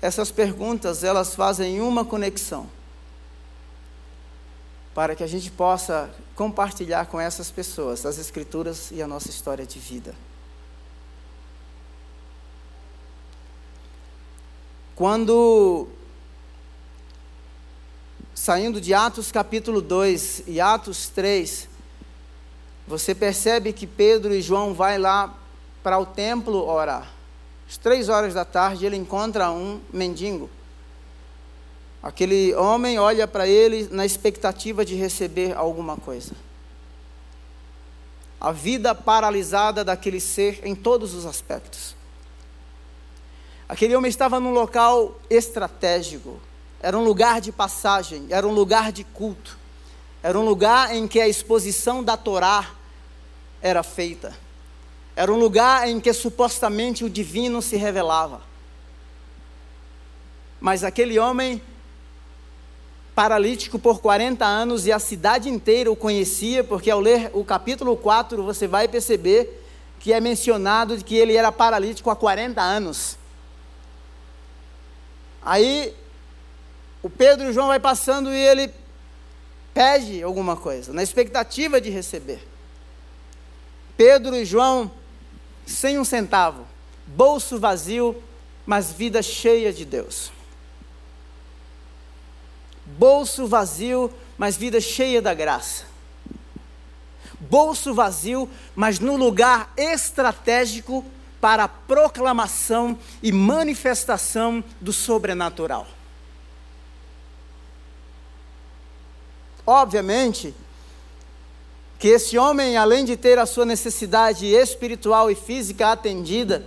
essas 0.00 0.30
perguntas 0.30 1.02
elas 1.02 1.34
fazem 1.34 1.80
uma 1.80 2.04
conexão 2.04 2.68
para 4.94 5.16
que 5.16 5.24
a 5.24 5.26
gente 5.26 5.50
possa 5.50 6.08
compartilhar 6.36 7.06
com 7.06 7.20
essas 7.20 7.50
pessoas 7.50 8.06
as 8.06 8.16
escrituras 8.16 8.92
e 8.92 9.02
a 9.02 9.08
nossa 9.08 9.28
história 9.28 9.66
de 9.66 9.80
vida. 9.80 10.14
Quando 14.94 15.88
saindo 18.32 18.80
de 18.80 18.94
Atos 18.94 19.32
capítulo 19.32 19.82
2 19.82 20.44
e 20.46 20.60
Atos 20.60 21.08
3, 21.08 21.68
você 22.86 23.16
percebe 23.16 23.72
que 23.72 23.84
Pedro 23.84 24.32
e 24.32 24.40
João 24.40 24.72
vai 24.72 24.96
lá 24.96 25.36
para 25.82 25.98
o 25.98 26.06
templo 26.06 26.68
orar. 26.68 27.13
Às 27.68 27.76
três 27.76 28.08
horas 28.08 28.34
da 28.34 28.44
tarde 28.44 28.84
ele 28.84 28.96
encontra 28.96 29.50
um 29.50 29.80
mendigo. 29.92 30.50
Aquele 32.02 32.54
homem 32.54 32.98
olha 32.98 33.26
para 33.26 33.48
ele 33.48 33.88
na 33.90 34.04
expectativa 34.04 34.84
de 34.84 34.94
receber 34.94 35.56
alguma 35.56 35.96
coisa. 35.96 36.32
A 38.38 38.52
vida 38.52 38.94
paralisada 38.94 39.82
daquele 39.82 40.20
ser 40.20 40.60
em 40.64 40.74
todos 40.74 41.14
os 41.14 41.24
aspectos. 41.24 41.96
Aquele 43.66 43.96
homem 43.96 44.10
estava 44.10 44.38
num 44.38 44.52
local 44.52 45.18
estratégico, 45.30 46.38
era 46.78 46.98
um 46.98 47.02
lugar 47.02 47.40
de 47.40 47.50
passagem, 47.50 48.26
era 48.28 48.46
um 48.46 48.52
lugar 48.52 48.92
de 48.92 49.02
culto, 49.02 49.56
era 50.22 50.38
um 50.38 50.44
lugar 50.44 50.94
em 50.94 51.08
que 51.08 51.18
a 51.18 51.26
exposição 51.26 52.04
da 52.04 52.18
Torá 52.18 52.70
era 53.62 53.82
feita, 53.82 54.36
era 55.16 55.32
um 55.32 55.38
lugar 55.38 55.88
em 55.88 56.00
que 56.00 56.12
supostamente 56.12 57.04
o 57.04 57.10
divino 57.10 57.62
se 57.62 57.76
revelava. 57.76 58.40
Mas 60.60 60.82
aquele 60.82 61.18
homem 61.18 61.62
paralítico 63.14 63.78
por 63.78 64.00
40 64.00 64.44
anos 64.44 64.86
e 64.86 64.92
a 64.92 64.98
cidade 64.98 65.48
inteira 65.48 65.90
o 65.90 65.94
conhecia, 65.94 66.64
porque 66.64 66.90
ao 66.90 67.00
ler 67.00 67.30
o 67.32 67.44
capítulo 67.44 67.96
4 67.96 68.42
você 68.42 68.66
vai 68.66 68.88
perceber 68.88 69.62
que 70.00 70.12
é 70.12 70.20
mencionado 70.20 70.96
que 71.04 71.14
ele 71.14 71.36
era 71.36 71.52
paralítico 71.52 72.10
há 72.10 72.16
40 72.16 72.60
anos. 72.60 73.16
Aí 75.40 75.94
o 77.02 77.08
Pedro 77.08 77.46
e 77.46 77.50
o 77.50 77.52
João 77.52 77.68
vai 77.68 77.78
passando 77.78 78.32
e 78.32 78.36
ele 78.36 78.72
pede 79.72 80.22
alguma 80.22 80.56
coisa, 80.56 80.92
na 80.92 81.02
expectativa 81.02 81.80
de 81.80 81.90
receber. 81.90 82.46
Pedro 83.96 84.34
e 84.34 84.44
João 84.44 84.90
sem 85.66 85.98
um 85.98 86.04
centavo, 86.04 86.66
bolso 87.06 87.58
vazio, 87.58 88.22
mas 88.66 88.92
vida 88.92 89.22
cheia 89.22 89.72
de 89.72 89.84
Deus 89.84 90.32
bolso 92.86 93.46
vazio, 93.46 94.12
mas 94.36 94.56
vida 94.56 94.80
cheia 94.80 95.20
da 95.22 95.34
graça. 95.34 95.84
Bolso 97.40 97.94
vazio, 97.94 98.48
mas 98.74 98.98
no 98.98 99.16
lugar 99.16 99.72
estratégico 99.76 101.04
para 101.40 101.64
a 101.64 101.68
proclamação 101.68 102.98
e 103.22 103.30
manifestação 103.30 104.64
do 104.80 104.92
sobrenatural. 104.92 105.86
Obviamente, 109.66 110.54
que 111.98 112.08
esse 112.08 112.36
homem, 112.36 112.76
além 112.76 113.04
de 113.04 113.16
ter 113.16 113.38
a 113.38 113.46
sua 113.46 113.64
necessidade 113.64 114.46
espiritual 114.46 115.30
e 115.30 115.34
física 115.34 115.92
atendida, 115.92 116.64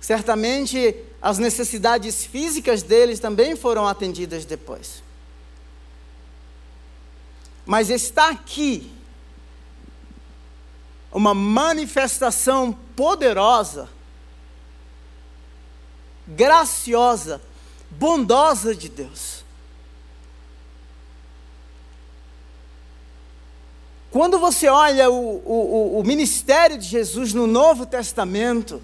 certamente 0.00 0.96
as 1.20 1.38
necessidades 1.38 2.24
físicas 2.24 2.82
deles 2.82 3.20
também 3.20 3.54
foram 3.54 3.86
atendidas 3.86 4.44
depois. 4.44 5.02
Mas 7.64 7.90
está 7.90 8.30
aqui 8.30 8.90
uma 11.12 11.34
manifestação 11.34 12.72
poderosa, 12.96 13.88
graciosa, 16.26 17.40
bondosa 17.90 18.74
de 18.74 18.88
Deus. 18.88 19.39
Quando 24.10 24.38
você 24.40 24.68
olha 24.68 25.08
o, 25.08 25.42
o, 25.44 26.00
o 26.00 26.04
ministério 26.04 26.76
de 26.76 26.84
Jesus 26.84 27.32
no 27.32 27.46
Novo 27.46 27.86
Testamento, 27.86 28.82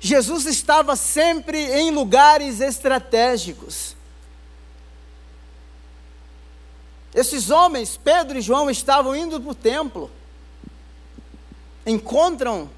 Jesus 0.00 0.46
estava 0.46 0.96
sempre 0.96 1.58
em 1.58 1.90
lugares 1.90 2.60
estratégicos. 2.60 3.94
Esses 7.14 7.50
homens, 7.50 7.96
Pedro 7.96 8.36
e 8.36 8.42
João, 8.42 8.68
estavam 8.68 9.14
indo 9.14 9.40
para 9.40 9.50
o 9.50 9.54
templo. 9.54 10.10
Encontram. 11.86 12.68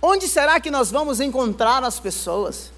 Onde 0.00 0.26
será 0.26 0.58
que 0.58 0.70
nós 0.70 0.90
vamos 0.90 1.20
encontrar 1.20 1.84
as 1.84 2.00
pessoas? 2.00 2.72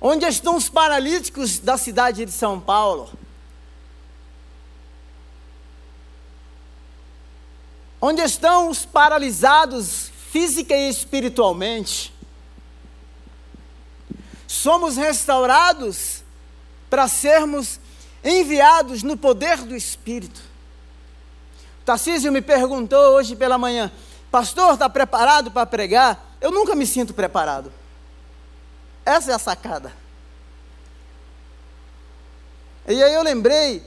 Onde 0.00 0.24
estão 0.26 0.56
os 0.56 0.68
paralíticos 0.68 1.58
da 1.58 1.76
cidade 1.76 2.24
de 2.24 2.32
São 2.32 2.60
Paulo? 2.60 3.10
Onde 8.00 8.22
estão 8.22 8.68
os 8.68 8.84
paralisados 8.84 10.10
física 10.30 10.74
e 10.74 10.88
espiritualmente? 10.88 12.14
Somos 14.46 14.96
restaurados 14.96 16.22
para 16.88 17.08
sermos 17.08 17.80
enviados 18.24 19.02
no 19.02 19.16
poder 19.16 19.58
do 19.58 19.74
Espírito. 19.74 20.40
Tarcísio 21.84 22.30
me 22.30 22.42
perguntou 22.42 23.14
hoje 23.14 23.34
pela 23.34 23.58
manhã, 23.58 23.90
pastor, 24.30 24.74
está 24.74 24.88
preparado 24.88 25.50
para 25.50 25.66
pregar? 25.66 26.36
Eu 26.40 26.50
nunca 26.50 26.74
me 26.74 26.86
sinto 26.86 27.12
preparado. 27.12 27.72
Essa 29.04 29.32
é 29.32 29.34
a 29.34 29.38
sacada. 29.38 29.92
E 32.86 33.02
aí 33.02 33.12
eu 33.12 33.22
lembrei, 33.22 33.82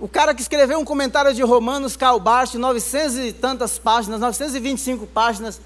o 0.00 0.08
cara 0.08 0.34
que 0.34 0.40
escreveu 0.40 0.78
um 0.78 0.84
comentário 0.84 1.34
de 1.34 1.42
Romanos, 1.42 1.96
Karl 1.96 2.20
Barth, 2.20 2.54
900 2.54 3.16
e 3.18 3.32
tantas 3.32 3.78
páginas, 3.78 4.20
925 4.20 5.06
páginas, 5.06 5.60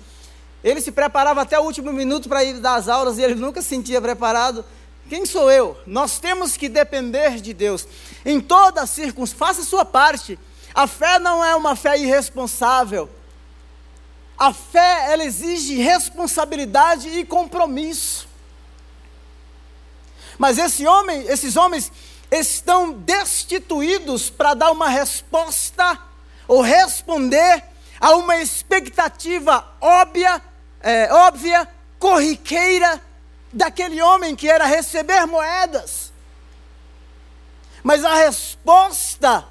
ele 0.64 0.80
se 0.80 0.90
preparava 0.90 1.42
até 1.42 1.58
o 1.58 1.64
último 1.64 1.92
minuto 1.92 2.28
para 2.28 2.42
ir 2.42 2.54
dar 2.54 2.76
as 2.76 2.88
aulas 2.88 3.18
e 3.18 3.22
ele 3.22 3.34
nunca 3.34 3.60
se 3.60 3.68
sentia 3.68 4.00
preparado. 4.00 4.64
Quem 5.08 5.26
sou 5.26 5.50
eu? 5.50 5.76
Nós 5.86 6.18
temos 6.18 6.56
que 6.56 6.68
depender 6.68 7.40
de 7.40 7.52
Deus. 7.52 7.86
Em 8.24 8.40
toda 8.40 8.86
circunstância, 8.86 9.46
faça 9.46 9.60
a 9.60 9.64
sua 9.64 9.84
parte. 9.84 10.38
A 10.74 10.86
fé 10.86 11.18
não 11.18 11.44
é 11.44 11.54
uma 11.54 11.76
fé 11.76 11.98
irresponsável. 11.98 13.10
A 14.38 14.54
fé, 14.54 15.12
ela 15.12 15.24
exige 15.24 15.74
responsabilidade 15.74 17.08
e 17.08 17.24
compromisso. 17.26 18.26
Mas 20.38 20.56
esse 20.56 20.86
homem, 20.86 21.22
esses 21.26 21.56
homens 21.56 21.92
estão 22.32 22.92
destituídos 22.92 24.30
para 24.30 24.54
dar 24.54 24.70
uma 24.70 24.88
resposta 24.88 25.98
ou 26.48 26.62
responder 26.62 27.62
a 28.00 28.12
uma 28.16 28.38
expectativa 28.38 29.64
óbvia, 29.80 30.42
é, 30.80 31.12
óbvia, 31.12 31.68
corriqueira 31.98 33.00
daquele 33.52 34.00
homem 34.00 34.34
que 34.34 34.48
era 34.48 34.64
receber 34.64 35.26
moedas. 35.26 36.10
Mas 37.82 38.04
a 38.04 38.14
resposta 38.14 39.44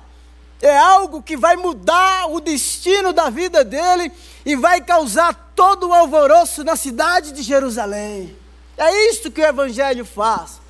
é 0.62 0.76
algo 0.76 1.22
que 1.22 1.38
vai 1.38 1.56
mudar 1.56 2.28
o 2.30 2.40
destino 2.40 3.14
da 3.14 3.30
vida 3.30 3.64
dele 3.64 4.12
e 4.46 4.56
vai 4.56 4.82
causar 4.82 5.52
todo 5.56 5.90
o 5.90 5.94
alvoroço 5.94 6.64
na 6.64 6.76
cidade 6.76 7.32
de 7.32 7.44
Jerusalém. 7.44 8.36
É 8.78 9.10
isto 9.10 9.30
que 9.30 9.42
o 9.42 9.46
Evangelho 9.46 10.06
faz. 10.06 10.61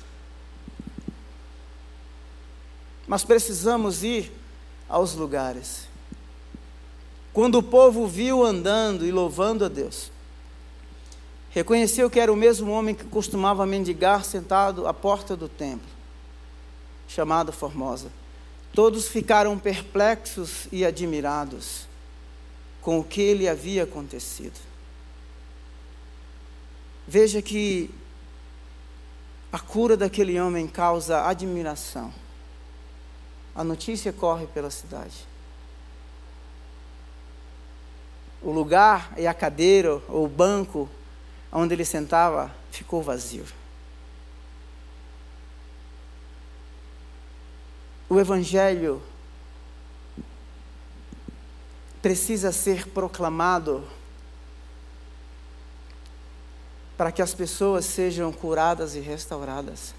Mas 3.12 3.24
precisamos 3.24 4.02
ir 4.02 4.32
aos 4.88 5.12
lugares. 5.12 5.86
Quando 7.30 7.58
o 7.58 7.62
povo 7.62 8.06
viu 8.06 8.42
andando 8.42 9.04
e 9.04 9.12
louvando 9.12 9.66
a 9.66 9.68
Deus, 9.68 10.10
reconheceu 11.50 12.08
que 12.08 12.18
era 12.18 12.32
o 12.32 12.36
mesmo 12.36 12.72
homem 12.72 12.94
que 12.94 13.04
costumava 13.04 13.66
mendigar 13.66 14.24
sentado 14.24 14.86
à 14.86 14.94
porta 14.94 15.36
do 15.36 15.46
templo, 15.46 15.86
chamado 17.06 17.52
Formosa. 17.52 18.10
Todos 18.72 19.08
ficaram 19.08 19.58
perplexos 19.58 20.66
e 20.72 20.82
admirados 20.82 21.86
com 22.80 22.98
o 22.98 23.04
que 23.04 23.34
lhe 23.34 23.46
havia 23.46 23.82
acontecido. 23.82 24.58
Veja 27.06 27.42
que 27.42 27.90
a 29.52 29.58
cura 29.58 29.98
daquele 29.98 30.40
homem 30.40 30.66
causa 30.66 31.26
admiração 31.26 32.21
a 33.54 33.62
notícia 33.62 34.12
corre 34.12 34.46
pela 34.46 34.70
cidade. 34.70 35.26
O 38.42 38.50
lugar 38.50 39.12
e 39.16 39.26
a 39.26 39.34
cadeira 39.34 40.02
ou 40.08 40.24
o 40.24 40.28
banco 40.28 40.88
onde 41.52 41.74
ele 41.74 41.84
sentava 41.84 42.52
ficou 42.70 43.02
vazio. 43.02 43.44
O 48.08 48.18
Evangelho 48.18 49.02
precisa 52.00 52.50
ser 52.50 52.88
proclamado 52.88 53.86
para 56.96 57.12
que 57.12 57.22
as 57.22 57.32
pessoas 57.32 57.84
sejam 57.84 58.32
curadas 58.32 58.94
e 58.94 59.00
restauradas. 59.00 59.94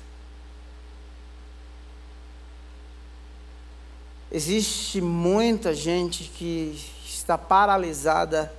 Existe 4.35 4.99
muita 4.99 5.75
gente 5.75 6.23
que 6.23 6.75
está 7.05 7.37
paralisada 7.37 8.51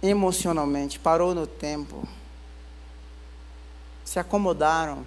emocionalmente, 0.00 0.96
parou 0.96 1.34
no 1.34 1.44
tempo, 1.44 2.06
se 4.04 4.20
acomodaram. 4.20 5.04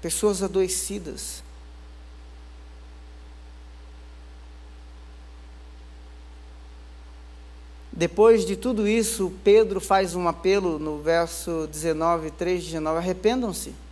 Pessoas 0.00 0.40
adoecidas. 0.40 1.42
Depois 7.90 8.46
de 8.46 8.54
tudo 8.54 8.86
isso, 8.86 9.32
Pedro 9.42 9.80
faz 9.80 10.14
um 10.14 10.28
apelo 10.28 10.78
no 10.78 11.02
verso 11.02 11.66
19, 11.66 12.30
3 12.30 12.60
de 12.62 12.66
19: 12.68 12.98
arrependam-se. 12.98 13.83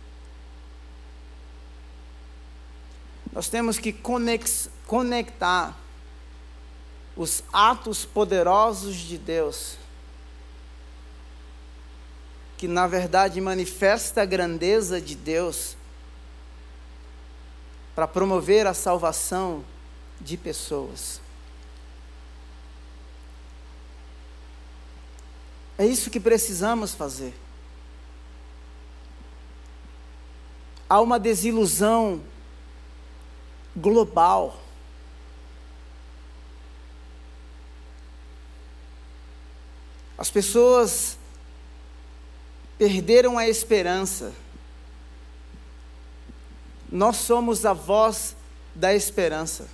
Nós 3.33 3.49
temos 3.49 3.79
que 3.79 3.91
conectar 4.85 5.75
os 7.17 7.43
atos 7.51 8.05
poderosos 8.05 8.95
de 8.95 9.17
Deus, 9.17 9.75
que 12.57 12.67
na 12.67 12.85
verdade 12.85 13.41
manifesta 13.41 14.21
a 14.21 14.25
grandeza 14.25 15.01
de 15.01 15.15
Deus, 15.15 15.75
para 17.95 18.07
promover 18.07 18.67
a 18.67 18.73
salvação 18.73 19.65
de 20.21 20.37
pessoas. 20.37 21.19
É 25.75 25.85
isso 25.87 26.11
que 26.11 26.19
precisamos 26.19 26.93
fazer. 26.93 27.33
Há 30.87 31.01
uma 31.01 31.19
desilusão 31.19 32.21
global. 33.75 34.59
As 40.17 40.29
pessoas 40.29 41.17
perderam 42.77 43.37
a 43.37 43.47
esperança. 43.47 44.33
Nós 46.91 47.17
somos 47.17 47.65
a 47.65 47.73
voz 47.73 48.35
da 48.75 48.93
esperança. 48.93 49.67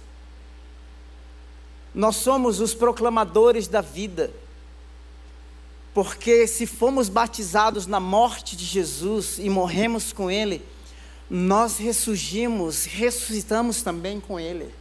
Nós 1.94 2.16
somos 2.16 2.60
os 2.60 2.74
proclamadores 2.74 3.68
da 3.68 3.82
vida. 3.82 4.32
Porque 5.94 6.48
se 6.48 6.66
fomos 6.66 7.10
batizados 7.10 7.86
na 7.86 8.00
morte 8.00 8.56
de 8.56 8.64
Jesus 8.64 9.38
e 9.40 9.50
morremos 9.50 10.14
com 10.14 10.32
Ele, 10.32 10.64
nós 11.30 11.78
ressurgimos, 11.78 12.86
ressuscitamos 12.86 13.84
também 13.84 14.20
com 14.20 14.40
Ele. 14.40 14.74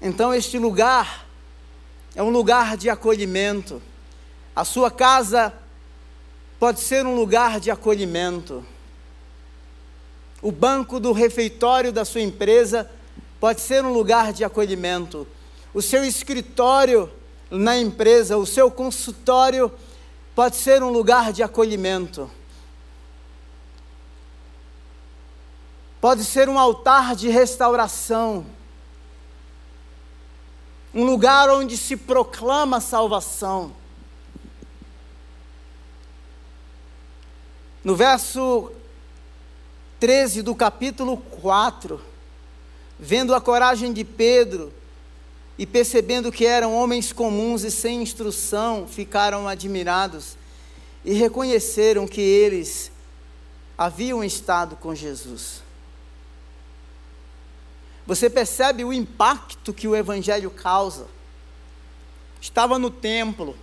Então, 0.00 0.32
este 0.32 0.58
lugar 0.58 1.26
é 2.14 2.22
um 2.22 2.30
lugar 2.30 2.76
de 2.76 2.88
acolhimento. 2.88 3.82
A 4.54 4.64
sua 4.64 4.92
casa 4.92 5.52
pode 6.58 6.80
ser 6.80 7.04
um 7.04 7.16
lugar 7.16 7.58
de 7.58 7.68
acolhimento. 7.68 8.64
O 10.40 10.52
banco 10.52 11.00
do 11.00 11.10
refeitório 11.10 11.92
da 11.92 12.04
sua 12.04 12.20
empresa 12.20 12.88
pode 13.40 13.60
ser 13.60 13.84
um 13.84 13.92
lugar 13.92 14.32
de 14.32 14.44
acolhimento. 14.44 15.26
O 15.74 15.82
seu 15.82 16.04
escritório 16.04 17.10
na 17.50 17.78
empresa, 17.78 18.36
o 18.36 18.46
seu 18.46 18.70
consultório 18.70 19.72
pode 20.34 20.56
ser 20.56 20.82
um 20.82 20.90
lugar 20.90 21.32
de 21.32 21.42
acolhimento. 21.42 22.30
Pode 26.00 26.24
ser 26.24 26.48
um 26.48 26.58
altar 26.58 27.16
de 27.16 27.28
restauração. 27.28 28.46
Um 30.94 31.04
lugar 31.04 31.50
onde 31.50 31.76
se 31.76 31.96
proclama 31.96 32.80
salvação. 32.80 33.74
No 37.82 37.96
verso 37.96 38.70
13 39.98 40.42
do 40.42 40.54
capítulo 40.54 41.16
4, 41.16 42.00
vendo 42.98 43.34
a 43.34 43.40
coragem 43.40 43.92
de 43.92 44.04
Pedro 44.04 44.72
e 45.58 45.66
percebendo 45.66 46.30
que 46.30 46.46
eram 46.46 46.74
homens 46.74 47.12
comuns 47.12 47.64
e 47.64 47.70
sem 47.70 48.00
instrução, 48.00 48.86
ficaram 48.86 49.48
admirados 49.48 50.36
e 51.04 51.12
reconheceram 51.12 52.06
que 52.06 52.20
eles 52.20 52.92
haviam 53.76 54.22
estado 54.22 54.76
com 54.76 54.94
Jesus. 54.94 55.62
Você 58.06 58.30
percebe 58.30 58.84
o 58.84 58.92
impacto 58.92 59.74
que 59.74 59.88
o 59.88 59.96
Evangelho 59.96 60.50
causa? 60.50 61.06
Estava 62.40 62.78
no 62.78 62.90
templo, 62.90 63.56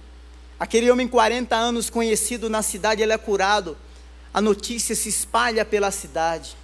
aquele 0.59 0.91
homem 0.91 1.07
40 1.07 1.55
anos 1.55 1.89
conhecido 1.89 2.49
na 2.49 2.61
cidade, 2.61 3.01
ele 3.01 3.13
é 3.13 3.17
curado 3.17 3.77
a 4.35 4.41
notícia 4.41 4.93
se 4.93 5.07
espalha 5.07 5.63
pela 5.63 5.89
cidade. 5.91 6.57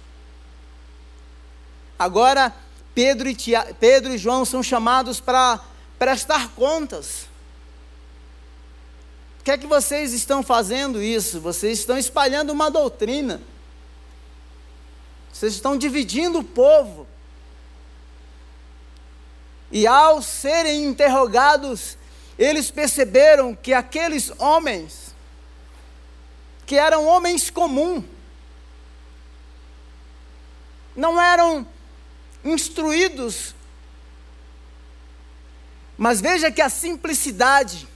Agora, 1.98 2.54
Pedro 2.94 3.28
e, 3.28 3.34
Tia, 3.34 3.74
Pedro 3.78 4.14
e 4.14 4.18
João 4.18 4.44
são 4.44 4.62
chamados 4.62 5.20
para 5.20 5.60
prestar 5.98 6.48
contas. 6.50 7.26
Por 9.38 9.44
que 9.44 9.50
é 9.50 9.58
que 9.58 9.66
vocês 9.66 10.12
estão 10.12 10.42
fazendo 10.42 11.02
isso? 11.02 11.40
Vocês 11.40 11.78
estão 11.80 11.98
espalhando 11.98 12.50
uma 12.50 12.70
doutrina. 12.70 13.40
Vocês 15.32 15.54
estão 15.54 15.76
dividindo 15.76 16.40
o 16.40 16.44
povo. 16.44 17.06
E 19.70 19.86
ao 19.86 20.22
serem 20.22 20.84
interrogados, 20.84 21.96
eles 22.38 22.70
perceberam 22.70 23.54
que 23.54 23.72
aqueles 23.72 24.30
homens 24.38 25.12
que 26.72 26.76
eram 26.76 27.06
homens 27.06 27.50
comuns, 27.50 28.04
não 30.96 31.20
eram 31.20 31.66
instruídos, 32.44 33.54
mas 35.96 36.20
veja 36.20 36.50
que 36.50 36.60
a 36.60 36.68
simplicidade, 36.68 37.86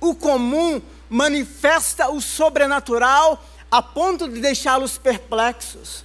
o 0.00 0.14
comum, 0.14 0.82
manifesta 1.08 2.10
o 2.10 2.20
sobrenatural 2.20 3.42
a 3.70 3.80
ponto 3.82 4.28
de 4.28 4.40
deixá-los 4.40 4.98
perplexos. 4.98 6.04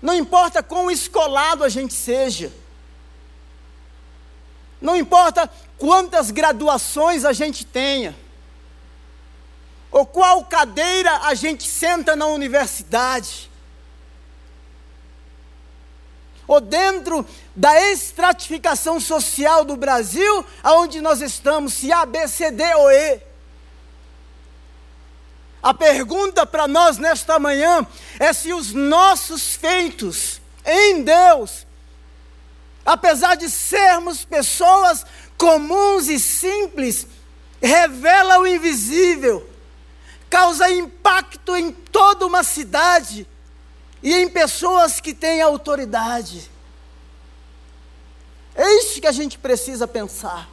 Não 0.00 0.14
importa 0.14 0.62
quão 0.62 0.90
escolado 0.90 1.62
a 1.62 1.68
gente 1.68 1.94
seja, 1.94 2.52
não 4.80 4.96
importa 4.96 5.48
quantas 5.78 6.32
graduações 6.32 7.24
a 7.24 7.32
gente 7.32 7.64
tenha, 7.64 8.16
ou 9.92 10.04
qual 10.04 10.44
cadeira 10.44 11.18
a 11.18 11.34
gente 11.34 11.68
senta 11.68 12.16
na 12.16 12.26
universidade, 12.26 13.51
ou 16.52 16.60
dentro 16.60 17.26
da 17.56 17.90
estratificação 17.90 19.00
social 19.00 19.64
do 19.64 19.76
Brasil, 19.76 20.44
aonde 20.62 21.00
nós 21.00 21.20
estamos, 21.20 21.74
se 21.74 21.90
A, 21.90 22.04
B, 22.04 22.28
C, 22.28 22.50
D 22.50 22.62
ou 22.74 22.90
E. 22.90 23.20
A 25.62 25.72
pergunta 25.72 26.44
para 26.44 26.66
nós 26.66 26.98
nesta 26.98 27.38
manhã 27.38 27.86
é 28.18 28.32
se 28.32 28.52
os 28.52 28.72
nossos 28.72 29.54
feitos 29.54 30.40
em 30.64 31.02
Deus, 31.02 31.66
apesar 32.84 33.36
de 33.36 33.48
sermos 33.48 34.24
pessoas 34.24 35.06
comuns 35.38 36.08
e 36.08 36.18
simples, 36.18 37.06
revela 37.60 38.40
o 38.40 38.46
invisível 38.46 39.48
causa 40.28 40.70
impacto 40.70 41.54
em 41.54 41.70
toda 41.70 42.26
uma 42.26 42.42
cidade 42.42 43.28
e 44.02 44.12
em 44.14 44.28
pessoas 44.28 45.00
que 45.00 45.14
têm 45.14 45.40
autoridade. 45.40 46.50
É 48.54 48.78
isso 48.78 49.00
que 49.00 49.06
a 49.06 49.12
gente 49.12 49.38
precisa 49.38 49.86
pensar. 49.86 50.48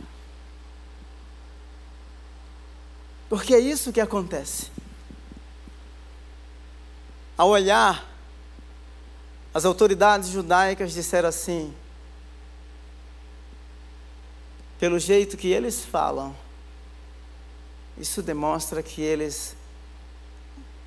Porque 3.28 3.54
é 3.54 3.60
isso 3.60 3.92
que 3.92 4.00
acontece. 4.00 4.72
Ao 7.38 7.50
olhar, 7.50 8.06
as 9.54 9.66
autoridades 9.66 10.30
judaicas 10.30 10.94
disseram 10.94 11.30
assim: 11.30 11.74
pelo 14.80 15.00
jeito 15.00 15.38
que 15.38 15.48
eles 15.48 15.84
falam, 15.84 16.36
isso 17.98 18.22
demonstra 18.22 18.82
que 18.82 19.02
eles 19.02 19.56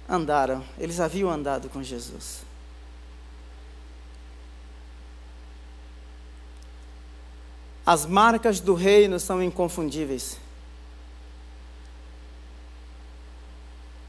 andaram, 0.09 0.65
eles 0.79 1.01
haviam 1.01 1.31
andado 1.31 1.69
com 1.69 1.83
Jesus. 1.83 2.42
As 7.85 8.07
marcas 8.07 8.61
do 8.61 8.75
reino 8.75 9.19
são 9.19 9.43
inconfundíveis. 9.43 10.39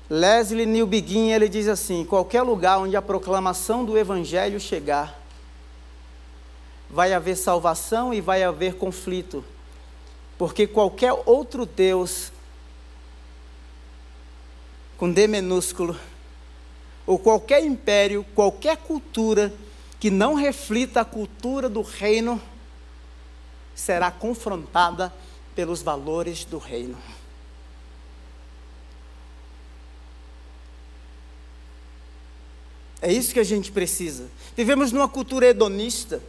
Leslie 0.09 0.65
Newbegin, 0.65 1.32
ele 1.32 1.49
diz 1.49 1.67
assim: 1.67 2.05
qualquer 2.05 2.43
lugar 2.43 2.80
onde 2.80 2.95
a 2.95 3.01
proclamação 3.01 3.84
do 3.84 3.97
evangelho 3.97 4.59
chegar, 4.59 5.19
vai 6.89 7.13
haver 7.13 7.36
salvação 7.36 8.13
e 8.13 8.21
vai 8.21 8.43
haver 8.43 8.76
conflito, 8.76 9.43
porque 10.38 10.67
qualquer 10.67 11.13
outro 11.26 11.65
Deus 11.65 12.32
com 14.97 15.11
D 15.11 15.28
minúsculo, 15.28 15.99
ou 17.05 17.17
qualquer 17.17 17.65
império, 17.65 18.26
qualquer 18.36 18.78
cultura 18.78 19.51
que 19.99 20.09
não 20.09 20.36
reflita 20.36 21.01
a 21.01 21.05
cultura 21.05 21.67
do 21.67 21.82
reino, 21.82 22.41
será 23.76 24.11
confrontada 24.11 25.13
pelos 25.55 25.82
valores 25.82 26.45
do 26.45 26.57
reino. 26.57 26.97
É 33.01 33.11
isso 33.11 33.34
que 33.34 33.39
a 33.39 33.43
gente 33.43 33.71
precisa. 33.71 34.30
Vivemos 34.55 34.93
numa 34.93 35.09
cultura 35.09 35.47
hedonista, 35.47 36.21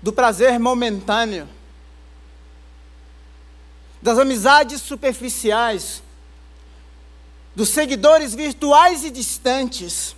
do 0.00 0.12
prazer 0.12 0.60
momentâneo, 0.60 1.48
das 4.00 4.16
amizades 4.16 4.80
superficiais, 4.80 6.04
dos 7.54 7.70
seguidores 7.70 8.32
virtuais 8.32 9.04
e 9.04 9.10
distantes. 9.10 10.14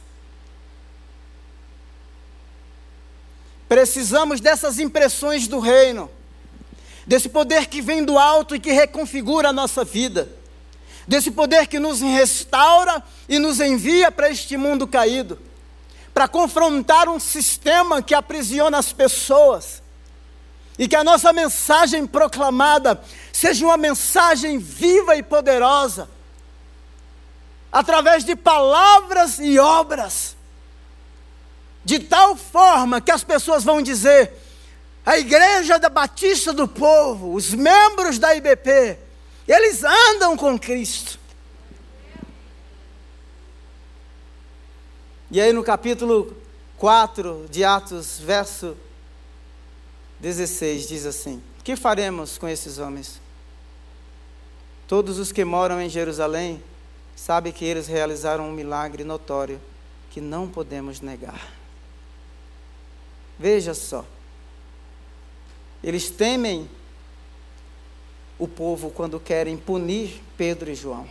Precisamos 3.70 4.40
dessas 4.40 4.80
impressões 4.80 5.46
do 5.46 5.60
reino, 5.60 6.10
desse 7.06 7.28
poder 7.28 7.66
que 7.66 7.80
vem 7.80 8.04
do 8.04 8.18
alto 8.18 8.56
e 8.56 8.58
que 8.58 8.72
reconfigura 8.72 9.50
a 9.50 9.52
nossa 9.52 9.84
vida, 9.84 10.28
desse 11.06 11.30
poder 11.30 11.68
que 11.68 11.78
nos 11.78 12.00
restaura 12.00 13.00
e 13.28 13.38
nos 13.38 13.60
envia 13.60 14.10
para 14.10 14.28
este 14.28 14.56
mundo 14.56 14.88
caído, 14.88 15.38
para 16.12 16.26
confrontar 16.26 17.08
um 17.08 17.20
sistema 17.20 18.02
que 18.02 18.12
aprisiona 18.12 18.76
as 18.76 18.92
pessoas, 18.92 19.80
e 20.76 20.88
que 20.88 20.96
a 20.96 21.04
nossa 21.04 21.32
mensagem 21.32 22.08
proclamada 22.08 23.00
seja 23.32 23.64
uma 23.64 23.76
mensagem 23.76 24.58
viva 24.58 25.14
e 25.14 25.22
poderosa 25.22 26.10
através 27.70 28.24
de 28.24 28.34
palavras 28.34 29.38
e 29.38 29.60
obras, 29.60 30.34
de 31.84 31.98
tal 31.98 32.36
forma 32.36 33.00
que 33.00 33.10
as 33.10 33.24
pessoas 33.24 33.64
vão 33.64 33.82
dizer: 33.82 34.32
a 35.04 35.18
Igreja 35.18 35.78
da 35.78 35.88
Batista 35.88 36.52
do 36.52 36.68
Povo, 36.68 37.34
os 37.34 37.52
membros 37.52 38.18
da 38.18 38.34
IBP, 38.34 38.98
eles 39.48 39.82
andam 39.82 40.36
com 40.36 40.58
Cristo. 40.58 41.18
E 45.30 45.40
aí 45.40 45.52
no 45.52 45.62
capítulo 45.62 46.36
4 46.76 47.46
de 47.50 47.64
Atos, 47.64 48.18
verso 48.18 48.76
16, 50.18 50.88
diz 50.88 51.06
assim: 51.06 51.42
O 51.58 51.62
que 51.62 51.76
faremos 51.76 52.36
com 52.36 52.48
esses 52.48 52.78
homens? 52.78 53.20
Todos 54.86 55.18
os 55.18 55.30
que 55.30 55.44
moram 55.44 55.80
em 55.80 55.88
Jerusalém 55.88 56.62
sabem 57.14 57.52
que 57.52 57.64
eles 57.64 57.86
realizaram 57.86 58.48
um 58.48 58.52
milagre 58.52 59.04
notório 59.04 59.60
que 60.10 60.20
não 60.20 60.48
podemos 60.48 61.00
negar. 61.00 61.59
Veja 63.40 63.72
só. 63.72 64.04
Eles 65.82 66.10
temem 66.10 66.68
o 68.38 68.46
povo 68.46 68.90
quando 68.90 69.18
querem 69.18 69.56
punir 69.56 70.22
Pedro 70.36 70.70
e 70.70 70.74
João. 70.74 71.08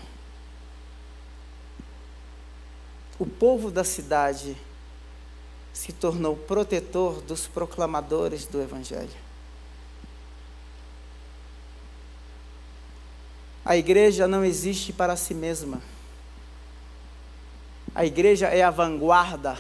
O 3.18 3.26
povo 3.26 3.72
da 3.72 3.84
cidade 3.84 4.56
se 5.74 5.92
tornou 5.92 6.36
protetor 6.36 7.20
dos 7.20 7.48
proclamadores 7.48 8.46
do 8.46 8.62
Evangelho. 8.62 9.10
A 13.66 13.76
igreja 13.76 14.28
não 14.28 14.46
existe 14.46 14.94
para 14.94 15.16
si 15.16 15.34
mesma. 15.34 15.82
A 17.96 18.06
igreja 18.06 18.46
é 18.48 18.62
a 18.62 18.70
vanguarda, 18.70 19.58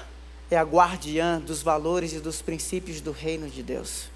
é 0.52 0.58
a 0.58 0.64
guardiã 0.64 1.40
dos 1.40 1.62
valores 1.62 2.14
e 2.14 2.20
dos 2.20 2.42
princípios 2.42 3.02
do 3.02 3.12
reino 3.12 3.50
de 3.50 3.62
Deus. 3.62 4.10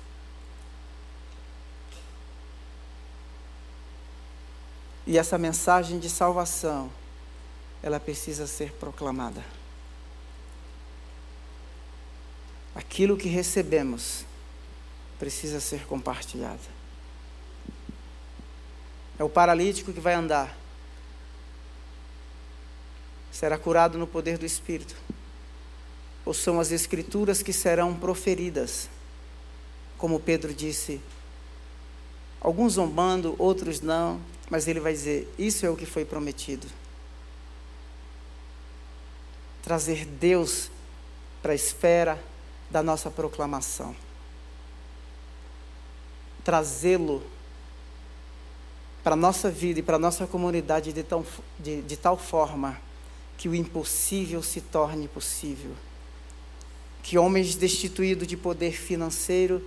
E 5.06 5.18
essa 5.18 5.38
mensagem 5.38 6.00
de 6.00 6.10
salvação, 6.10 6.90
ela 7.82 8.00
precisa 8.00 8.48
ser 8.48 8.72
proclamada. 8.74 9.44
Aquilo 12.74 13.18
que 13.18 13.28
recebemos 13.28 14.26
precisa 15.20 15.60
ser 15.60 15.86
compartilhado. 15.86 16.62
É 19.20 19.24
o 19.24 19.30
paralítico 19.30 19.94
que 19.94 20.00
vai 20.00 20.16
andar. 20.16 20.58
Será 23.32 23.58
curado 23.58 23.98
no 23.98 24.08
poder 24.08 24.38
do 24.38 24.46
Espírito. 24.46 24.96
Ou 26.26 26.34
são 26.34 26.60
as 26.60 26.72
Escrituras 26.72 27.42
que 27.42 27.52
serão 27.52 27.94
proferidas. 27.94 28.90
Como 29.98 30.20
Pedro 30.20 30.54
disse, 30.54 31.02
alguns 32.40 32.74
zombando, 32.74 33.36
outros 33.38 33.82
não, 33.82 34.20
mas 34.50 34.68
ele 34.68 34.80
vai 34.80 34.94
dizer: 34.94 35.34
Isso 35.38 35.66
é 35.66 35.70
o 35.70 35.76
que 35.76 35.86
foi 35.86 36.06
prometido. 36.06 36.68
Trazer 39.62 40.06
Deus 40.06 40.70
para 41.42 41.54
a 41.54 41.56
esfera 41.56 42.22
da 42.70 42.84
nossa 42.84 43.10
proclamação. 43.10 43.96
Trazê-lo 46.44 47.24
para 49.04 49.14
a 49.14 49.18
nossa 49.18 49.50
vida 49.50 49.80
e 49.80 49.84
para 49.84 49.98
a 49.98 50.00
nossa 50.00 50.26
comunidade 50.26 50.94
de, 50.94 51.04
tão, 51.04 51.26
de, 51.60 51.82
de 51.82 51.98
tal 51.98 52.18
forma 52.18 52.80
que 53.38 53.50
o 53.50 53.56
impossível 53.56 54.42
se 54.42 54.62
torne 54.62 55.08
possível. 55.08 55.72
Que 57.04 57.18
homens 57.18 57.54
destituídos 57.54 58.26
de 58.28 58.36
poder 58.36 58.72
financeiro, 58.72 59.64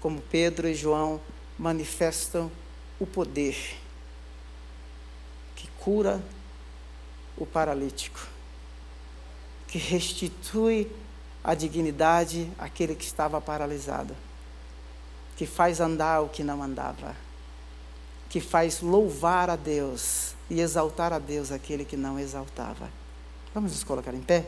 como 0.00 0.20
Pedro 0.20 0.66
e 0.66 0.74
João, 0.74 1.20
manifestam 1.56 2.50
o 2.98 3.06
poder 3.06 3.56
que 5.54 5.68
cura 5.78 6.20
o 7.36 7.46
paralítico, 7.46 8.26
que 9.68 9.78
restitui 9.78 10.90
a 11.44 11.54
dignidade 11.54 12.50
àquele 12.58 12.94
que 12.94 13.04
estava 13.04 13.40
paralisado, 13.40 14.16
que 15.36 15.46
faz 15.46 15.80
andar 15.80 16.20
o 16.20 16.28
que 16.28 16.42
não 16.42 16.62
andava, 16.62 17.16
que 18.28 18.40
faz 18.40 18.80
louvar 18.80 19.50
a 19.50 19.56
Deus 19.56 20.34
e 20.48 20.60
exaltar 20.60 21.12
a 21.12 21.18
Deus 21.18 21.52
aquele 21.52 21.84
que 21.84 21.96
não 21.96 22.18
exaltava. 22.18 22.90
Vamos 23.54 23.72
nos 23.72 23.84
colocar 23.84 24.14
em 24.14 24.20
pé? 24.20 24.46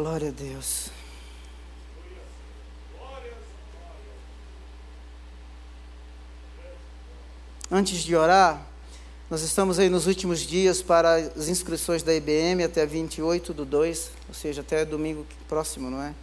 Glória 0.00 0.28
a 0.28 0.30
Deus. 0.30 0.90
Antes 7.68 8.04
de 8.04 8.14
orar, 8.14 8.64
nós 9.28 9.42
estamos 9.42 9.76
aí 9.80 9.88
nos 9.88 10.06
últimos 10.06 10.42
dias 10.42 10.80
para 10.82 11.16
as 11.16 11.48
inscrições 11.48 12.04
da 12.04 12.14
IBM 12.14 12.62
até 12.62 12.86
28 12.86 13.52
do 13.52 13.64
2, 13.64 14.10
ou 14.28 14.34
seja, 14.34 14.60
até 14.60 14.84
domingo 14.84 15.26
próximo, 15.48 15.90
não 15.90 16.00
é? 16.00 16.14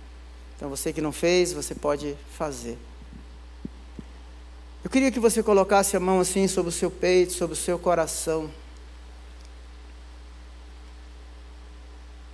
Então 0.56 0.70
você 0.70 0.94
que 0.94 1.02
não 1.02 1.12
fez, 1.12 1.52
você 1.52 1.76
pode 1.76 2.16
fazer. 2.38 2.78
Eu 4.86 4.90
queria 4.90 5.12
que 5.12 5.20
você 5.20 5.44
colocasse 5.44 5.98
a 5.98 6.00
mão 6.00 6.22
assim 6.22 6.48
sobre 6.48 6.70
o 6.70 6.72
seu 6.72 6.90
peito, 6.90 7.34
sobre 7.34 7.56
o 7.56 7.60
seu 7.60 7.78
coração. 7.78 8.50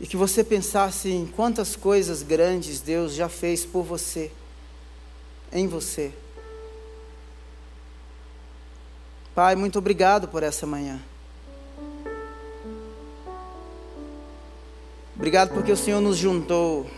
E 0.01 0.07
que 0.07 0.17
você 0.17 0.43
pensasse 0.43 1.11
em 1.11 1.27
quantas 1.27 1.75
coisas 1.75 2.23
grandes 2.23 2.81
Deus 2.81 3.13
já 3.13 3.29
fez 3.29 3.63
por 3.63 3.83
você, 3.83 4.31
em 5.53 5.67
você. 5.67 6.11
Pai, 9.35 9.55
muito 9.55 9.77
obrigado 9.77 10.27
por 10.27 10.41
essa 10.41 10.65
manhã. 10.65 10.99
Obrigado 15.15 15.53
porque 15.53 15.71
o 15.71 15.77
Senhor 15.77 16.01
nos 16.01 16.17
juntou. 16.17 16.89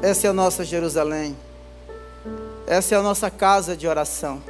Essa 0.00 0.28
é 0.28 0.30
a 0.30 0.32
nossa 0.32 0.64
Jerusalém. 0.64 1.36
Essa 2.68 2.94
é 2.94 2.98
a 2.98 3.02
nossa 3.02 3.28
casa 3.32 3.76
de 3.76 3.88
oração. 3.88 4.40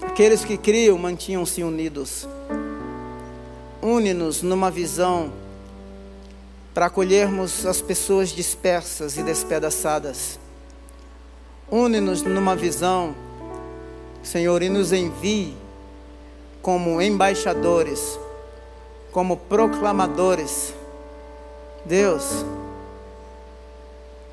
Aqueles 0.00 0.42
que 0.42 0.56
criam 0.56 0.96
mantinham-se 0.96 1.62
unidos. 1.62 2.26
Une-nos 3.86 4.42
numa 4.42 4.68
visão 4.68 5.32
para 6.74 6.86
acolhermos 6.86 7.64
as 7.64 7.80
pessoas 7.80 8.30
dispersas 8.30 9.16
e 9.16 9.22
despedaçadas. 9.22 10.40
Une-nos 11.70 12.20
numa 12.22 12.56
visão 12.56 13.14
Senhor, 14.24 14.60
e 14.60 14.68
nos 14.68 14.92
envie 14.92 15.54
como 16.60 17.00
embaixadores, 17.00 18.18
como 19.12 19.36
proclamadores, 19.36 20.74
Deus, 21.84 22.44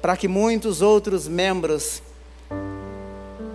para 0.01 0.17
que 0.17 0.27
muitos 0.27 0.81
outros 0.81 1.27
membros 1.27 2.01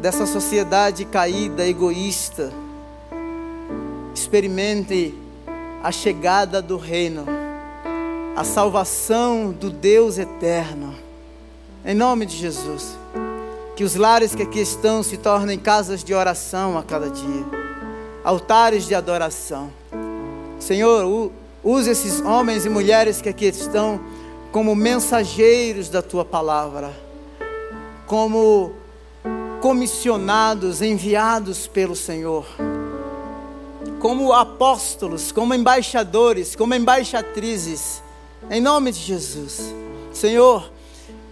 dessa 0.00 0.26
sociedade 0.26 1.04
caída, 1.04 1.66
egoísta, 1.66 2.52
experimentem 4.14 5.26
a 5.82 5.92
chegada 5.92 6.60
do 6.60 6.76
reino, 6.76 7.24
a 8.36 8.44
salvação 8.44 9.52
do 9.52 9.70
Deus 9.70 10.18
eterno. 10.18 10.94
Em 11.84 11.94
nome 11.94 12.26
de 12.26 12.36
Jesus. 12.36 12.96
Que 13.76 13.84
os 13.84 13.94
lares 13.94 14.34
que 14.34 14.42
aqui 14.42 14.60
estão 14.60 15.02
se 15.02 15.16
tornem 15.16 15.58
casas 15.58 16.02
de 16.02 16.12
oração 16.12 16.76
a 16.76 16.82
cada 16.82 17.08
dia, 17.08 17.44
altares 18.24 18.84
de 18.86 18.94
adoração. 18.94 19.72
Senhor, 20.58 21.30
use 21.62 21.88
esses 21.88 22.20
homens 22.20 22.66
e 22.66 22.68
mulheres 22.68 23.22
que 23.22 23.28
aqui 23.28 23.46
estão 23.46 24.00
como 24.50 24.74
mensageiros 24.74 25.88
da 25.88 26.02
tua 26.02 26.24
palavra, 26.24 26.92
como 28.06 28.72
comissionados, 29.60 30.82
enviados 30.82 31.68
pelo 31.68 31.94
Senhor, 31.94 32.46
como 34.00 34.32
apóstolos, 34.32 35.32
como 35.32 35.54
embaixadores, 35.54 36.54
como 36.54 36.74
embaixatrizes, 36.74 38.02
em 38.50 38.60
nome 38.60 38.92
de 38.92 39.00
Jesus. 39.00 39.74
Senhor, 40.12 40.70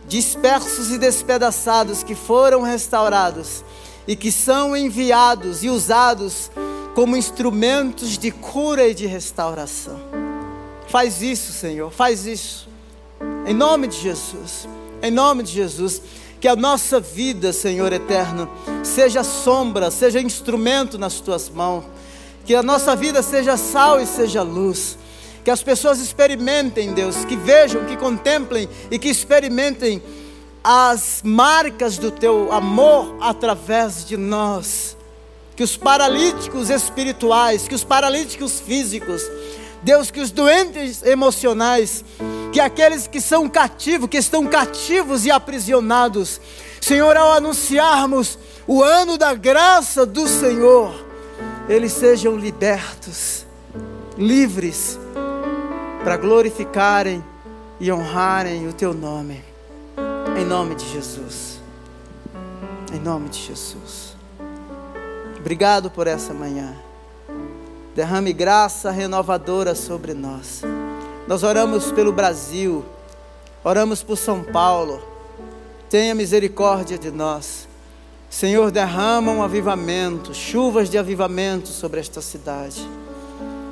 dispersos 0.08 0.90
e 0.90 0.98
despedaçados 0.98 2.02
que 2.02 2.14
foram 2.14 2.62
restaurados 2.62 3.64
e 4.06 4.14
que 4.14 4.30
são 4.30 4.76
enviados 4.76 5.64
e 5.64 5.68
usados 5.68 6.50
como 6.94 7.16
instrumentos 7.16 8.16
de 8.16 8.30
cura 8.30 8.88
e 8.88 8.94
de 8.94 9.06
restauração. 9.06 10.00
Faz 10.88 11.20
isso, 11.20 11.52
Senhor, 11.52 11.90
faz 11.90 12.26
isso. 12.26 12.68
Em 13.46 13.54
nome 13.54 13.86
de 13.86 13.98
Jesus. 14.00 14.68
Em 15.02 15.10
nome 15.10 15.42
de 15.42 15.52
Jesus. 15.52 16.00
Que 16.40 16.48
a 16.48 16.54
nossa 16.54 17.00
vida, 17.00 17.52
Senhor 17.52 17.92
eterno, 17.92 18.48
seja 18.82 19.24
sombra, 19.24 19.90
seja 19.90 20.20
instrumento 20.20 20.98
nas 20.98 21.20
tuas 21.20 21.48
mãos. 21.48 21.84
Que 22.46 22.54
a 22.54 22.62
nossa 22.62 22.96
vida 22.96 23.22
seja 23.22 23.56
sal 23.56 24.00
e 24.00 24.06
seja 24.06 24.42
luz 24.42 24.96
que 25.46 25.50
as 25.52 25.62
pessoas 25.62 26.00
experimentem, 26.00 26.92
Deus, 26.92 27.24
que 27.24 27.36
vejam, 27.36 27.84
que 27.84 27.96
contemplem 27.96 28.68
e 28.90 28.98
que 28.98 29.08
experimentem 29.08 30.02
as 30.64 31.20
marcas 31.22 31.98
do 31.98 32.10
teu 32.10 32.52
amor 32.52 33.14
através 33.20 34.04
de 34.04 34.16
nós. 34.16 34.96
Que 35.54 35.62
os 35.62 35.76
paralíticos 35.76 36.68
espirituais, 36.68 37.68
que 37.68 37.76
os 37.76 37.84
paralíticos 37.84 38.58
físicos, 38.58 39.22
Deus, 39.84 40.10
que 40.10 40.18
os 40.18 40.32
doentes 40.32 41.04
emocionais, 41.04 42.04
que 42.52 42.58
aqueles 42.58 43.06
que 43.06 43.20
são 43.20 43.48
cativos, 43.48 44.08
que 44.08 44.18
estão 44.18 44.48
cativos 44.48 45.24
e 45.24 45.30
aprisionados, 45.30 46.40
Senhor, 46.80 47.16
ao 47.16 47.34
anunciarmos 47.34 48.36
o 48.66 48.82
ano 48.82 49.16
da 49.16 49.32
graça 49.32 50.04
do 50.04 50.26
Senhor, 50.26 51.05
eles 51.68 51.92
sejam 51.92 52.36
libertos, 52.36 53.44
livres, 54.16 54.98
para 56.04 56.16
glorificarem 56.16 57.24
e 57.80 57.90
honrarem 57.90 58.68
o 58.68 58.72
Teu 58.72 58.94
nome, 58.94 59.42
em 60.38 60.44
nome 60.44 60.76
de 60.76 60.88
Jesus. 60.92 61.60
Em 62.92 63.00
nome 63.00 63.28
de 63.28 63.40
Jesus. 63.40 64.14
Obrigado 65.38 65.90
por 65.90 66.06
essa 66.06 66.32
manhã. 66.32 66.76
Derrame 67.94 68.32
graça 68.32 68.90
renovadora 68.90 69.74
sobre 69.74 70.14
nós. 70.14 70.62
Nós 71.26 71.42
oramos 71.42 71.90
pelo 71.90 72.12
Brasil, 72.12 72.84
oramos 73.64 74.02
por 74.02 74.16
São 74.16 74.44
Paulo. 74.44 75.02
Tenha 75.90 76.14
misericórdia 76.14 76.96
de 76.96 77.10
nós. 77.10 77.65
Senhor, 78.36 78.70
derrama 78.70 79.32
um 79.32 79.42
avivamento, 79.42 80.34
chuvas 80.34 80.90
de 80.90 80.98
avivamento 80.98 81.68
sobre 81.68 82.00
esta 82.00 82.20
cidade. 82.20 82.86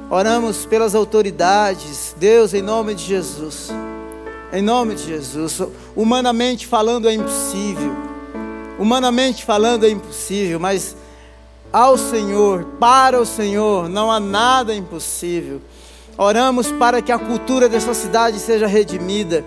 Oramos 0.09 0.65
pelas 0.65 0.95
autoridades, 0.95 2.17
Deus, 2.19 2.55
em 2.55 2.63
nome 2.63 2.95
de 2.95 3.05
Jesus. 3.05 3.69
Em 4.51 4.63
nome 4.63 4.95
de 4.95 5.05
Jesus. 5.05 5.61
Humanamente 5.95 6.67
falando 6.67 7.11
é 7.11 7.13
impossível. 7.13 7.95
Humanamente 8.79 9.45
falando 9.45 9.85
é 9.85 9.91
impossível, 9.91 10.59
mas 10.59 10.97
ao 11.71 11.99
Senhor, 11.99 12.65
para 12.81 13.21
o 13.21 13.27
Senhor, 13.27 13.87
não 13.87 14.11
há 14.11 14.19
nada 14.19 14.75
impossível. 14.75 15.61
Oramos 16.17 16.73
para 16.73 17.03
que 17.03 17.13
a 17.13 17.19
cultura 17.19 17.69
dessa 17.69 17.93
cidade 17.93 18.39
seja 18.39 18.67
redimida 18.67 19.45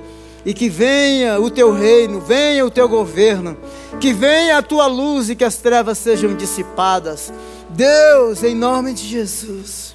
e 0.47 0.53
que 0.53 0.69
venha 0.69 1.41
o 1.41 1.51
teu 1.51 1.73
reino, 1.73 2.21
venha 2.21 2.65
o 2.65 2.71
teu 2.71 2.87
governo, 2.87 3.57
que 3.99 4.13
venha 4.13 4.57
a 4.57 4.61
tua 4.61 4.87
luz 4.87 5.29
e 5.29 5.35
que 5.35 5.43
as 5.43 5.57
trevas 5.57 5.97
sejam 5.97 6.33
dissipadas. 6.37 7.33
Deus, 7.67 8.41
em 8.45 8.55
nome 8.55 8.93
de 8.93 9.05
Jesus, 9.05 9.93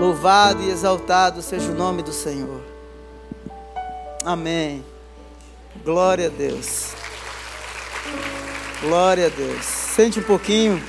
louvado 0.00 0.64
e 0.64 0.68
exaltado 0.68 1.42
seja 1.42 1.70
o 1.70 1.74
nome 1.76 2.02
do 2.02 2.12
Senhor. 2.12 2.60
Amém. 4.24 4.84
Glória 5.84 6.26
a 6.26 6.30
Deus. 6.30 6.90
Glória 8.80 9.26
a 9.26 9.30
Deus. 9.30 9.64
Sente 9.64 10.18
um 10.18 10.24
pouquinho. 10.24 10.82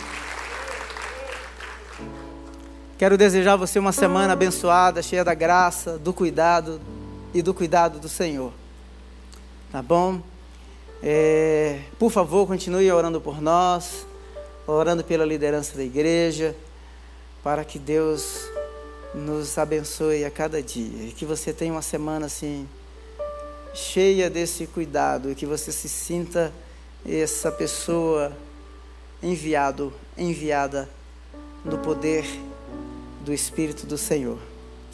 Quero 2.98 3.20
desejar 3.20 3.54
a 3.54 3.58
você 3.58 3.78
uma 3.78 3.92
semana 3.92 4.34
abençoada, 4.34 5.04
cheia 5.04 5.24
da 5.24 5.36
graça, 5.36 6.00
do 6.00 6.12
cuidado 6.12 6.82
e 7.36 7.42
do 7.42 7.54
cuidado 7.54 8.00
do 8.00 8.08
Senhor. 8.08 8.54
Tá 9.70 9.82
bom? 9.82 10.22
É, 11.04 11.82
por 12.00 12.10
favor, 12.10 12.48
continue 12.48 12.90
orando 12.90 13.20
por 13.20 13.42
nós, 13.42 14.08
orando 14.66 15.04
pela 15.04 15.26
liderança 15.26 15.76
da 15.76 15.84
igreja, 15.84 16.56
para 17.44 17.66
que 17.66 17.78
Deus 17.78 18.48
nos 19.14 19.58
abençoe 19.58 20.24
a 20.24 20.32
cada 20.32 20.64
dia 20.64 21.10
e 21.10 21.12
que 21.12 21.26
você 21.26 21.52
tenha 21.52 21.74
uma 21.74 21.82
semana 21.82 22.28
assim 22.28 22.66
cheia 23.74 24.30
desse 24.30 24.66
cuidado 24.66 25.30
e 25.30 25.36
que 25.36 25.46
você 25.46 25.74
se 25.74 25.90
sinta 25.90 26.54
essa 27.06 27.52
pessoa 27.52 28.32
enviado, 29.22 29.92
enviada 30.18 30.90
no 31.66 31.78
poder 31.80 32.26
do 33.26 33.34
Espírito 33.34 33.86
do 33.86 33.98
Senhor. 33.98 34.40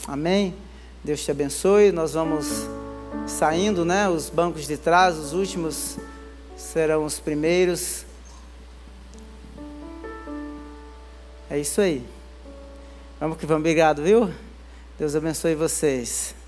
Amém? 0.07 0.55
Deus 1.03 1.23
te 1.23 1.31
abençoe. 1.31 1.91
Nós 1.91 2.13
vamos 2.13 2.67
saindo, 3.27 3.83
né? 3.83 4.07
Os 4.07 4.29
bancos 4.29 4.67
de 4.67 4.77
trás, 4.77 5.17
os 5.17 5.33
últimos 5.33 5.97
serão 6.55 7.05
os 7.05 7.19
primeiros. 7.19 8.05
É 11.49 11.59
isso 11.59 11.81
aí. 11.81 12.05
Vamos 13.19 13.37
que 13.37 13.45
vamos. 13.45 13.61
Obrigado, 13.61 14.03
viu? 14.03 14.31
Deus 14.97 15.15
abençoe 15.15 15.55
vocês. 15.55 16.40